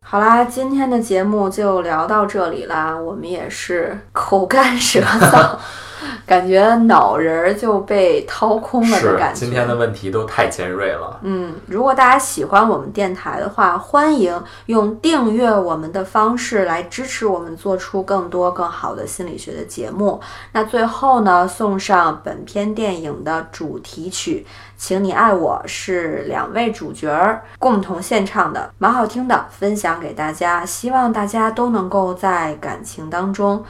[0.00, 2.96] 好啦，今天的节目就聊到这里啦。
[2.96, 5.58] 我们也是口干舌燥，
[6.26, 9.40] 感觉脑仁儿就被掏空了的感觉。
[9.40, 11.20] 今天的问题都太尖锐了。
[11.22, 20.20] 嗯，如果大家喜欢我们电台的话，欢迎用订阅我们的方式来支持我们做出更多更好的心理学的节目。
[20.52, 24.46] 那最后呢，送上本片电影的主题曲
[24.76, 30.64] 《请你爱我》，是两位主角儿共同献唱的，蛮好听的，分享给大家。
[30.64, 33.64] 希望大家都能够在感情当中。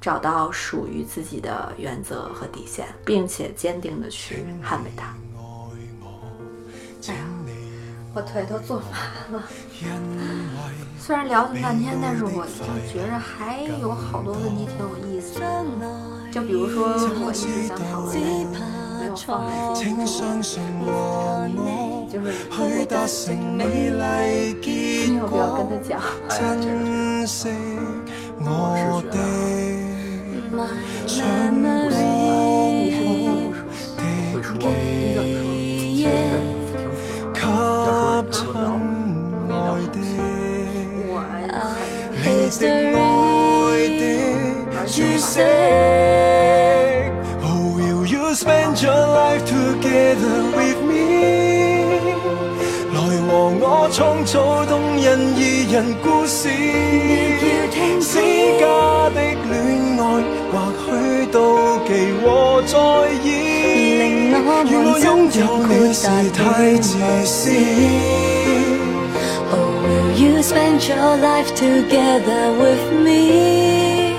[0.00, 5.14] 找到属于自己的原则和底线，并且坚定的去捍卫它。
[7.08, 7.20] 哎呀，
[8.14, 9.44] 我腿都坐麻了。
[10.98, 15.64] 虽然聊这么半天，但是我就觉着还有好多问题挺有意思的。
[16.30, 16.92] 就比如说，
[17.24, 18.14] 我一直想讨论
[18.52, 18.60] 的，
[19.00, 20.40] 没有放在节目中，
[22.08, 22.26] 就是
[23.34, 26.00] 你有必要跟他讲。
[26.28, 26.70] 哎呀，这个
[27.26, 28.48] 这个，我
[28.78, 29.18] 是觉得
[48.00, 51.49] Will you spend your life together with me？
[53.30, 55.06] 來和我創造動人
[55.36, 56.50] 二人故事。
[58.02, 58.18] 私
[58.58, 58.64] 家
[59.14, 59.54] 的戀
[60.00, 60.02] 愛，
[60.50, 60.88] 或許
[61.30, 61.36] 妒
[61.86, 61.88] 忌
[62.20, 62.26] 和
[62.66, 62.74] 在
[63.22, 63.26] 意。
[63.98, 64.02] 令
[64.34, 65.06] 我願我們擁
[65.38, 66.02] 有你是
[66.32, 66.40] 太
[66.78, 66.88] 自
[67.24, 67.38] 私。
[69.52, 74.14] Oh, will you spend your life together with me？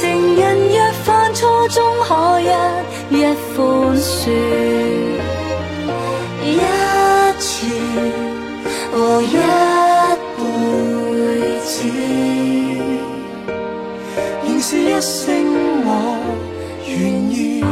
[0.36, 2.44] 人若犯錯，終可一
[3.18, 3.20] 一
[3.54, 3.58] 寬
[3.98, 4.30] 恕，
[9.02, 9.36] 和一
[10.38, 10.40] 輩
[11.60, 11.88] 子。
[14.46, 15.44] 仍是一聲
[15.84, 15.90] 我
[16.86, 16.92] 願
[17.28, 17.64] 意。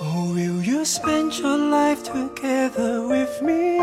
[0.00, 3.78] Oh, will you spend your life together with me？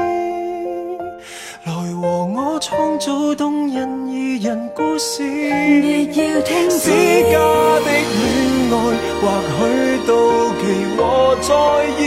[1.66, 4.01] 來和我創造動人
[4.42, 5.22] 人故事。
[5.22, 6.90] 別要停私止。
[7.30, 7.38] 家
[7.86, 8.76] 的戀愛，
[9.22, 9.24] 或
[9.54, 9.62] 許
[10.08, 10.10] 妒
[10.58, 10.64] 忌
[10.98, 11.00] 和
[11.42, 11.54] 在
[12.00, 12.02] 意。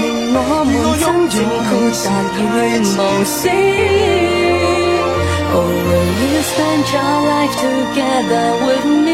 [0.00, 1.36] 令我們真正
[1.68, 2.08] 豁達
[2.40, 2.40] 與
[2.96, 3.36] 無私。
[5.52, 9.06] Oh, will you spend your life together with me？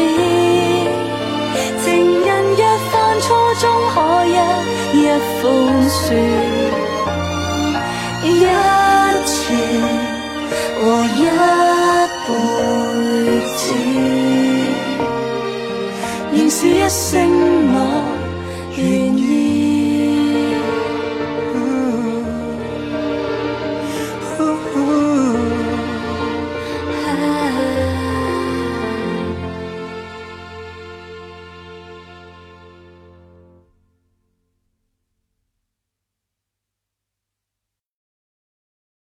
[1.83, 1.85] 情
[2.23, 3.27] 人若犯錯，
[3.59, 3.95] 終可
[4.31, 4.31] 一
[5.01, 5.03] 一
[5.41, 5.43] 寬
[5.91, 6.07] 恕，
[8.23, 8.33] 一
[9.25, 9.35] 次
[10.79, 10.83] 和
[11.17, 11.19] 一
[12.27, 12.33] 辈
[13.57, 13.73] 子。
[16.33, 17.54] 仍是一声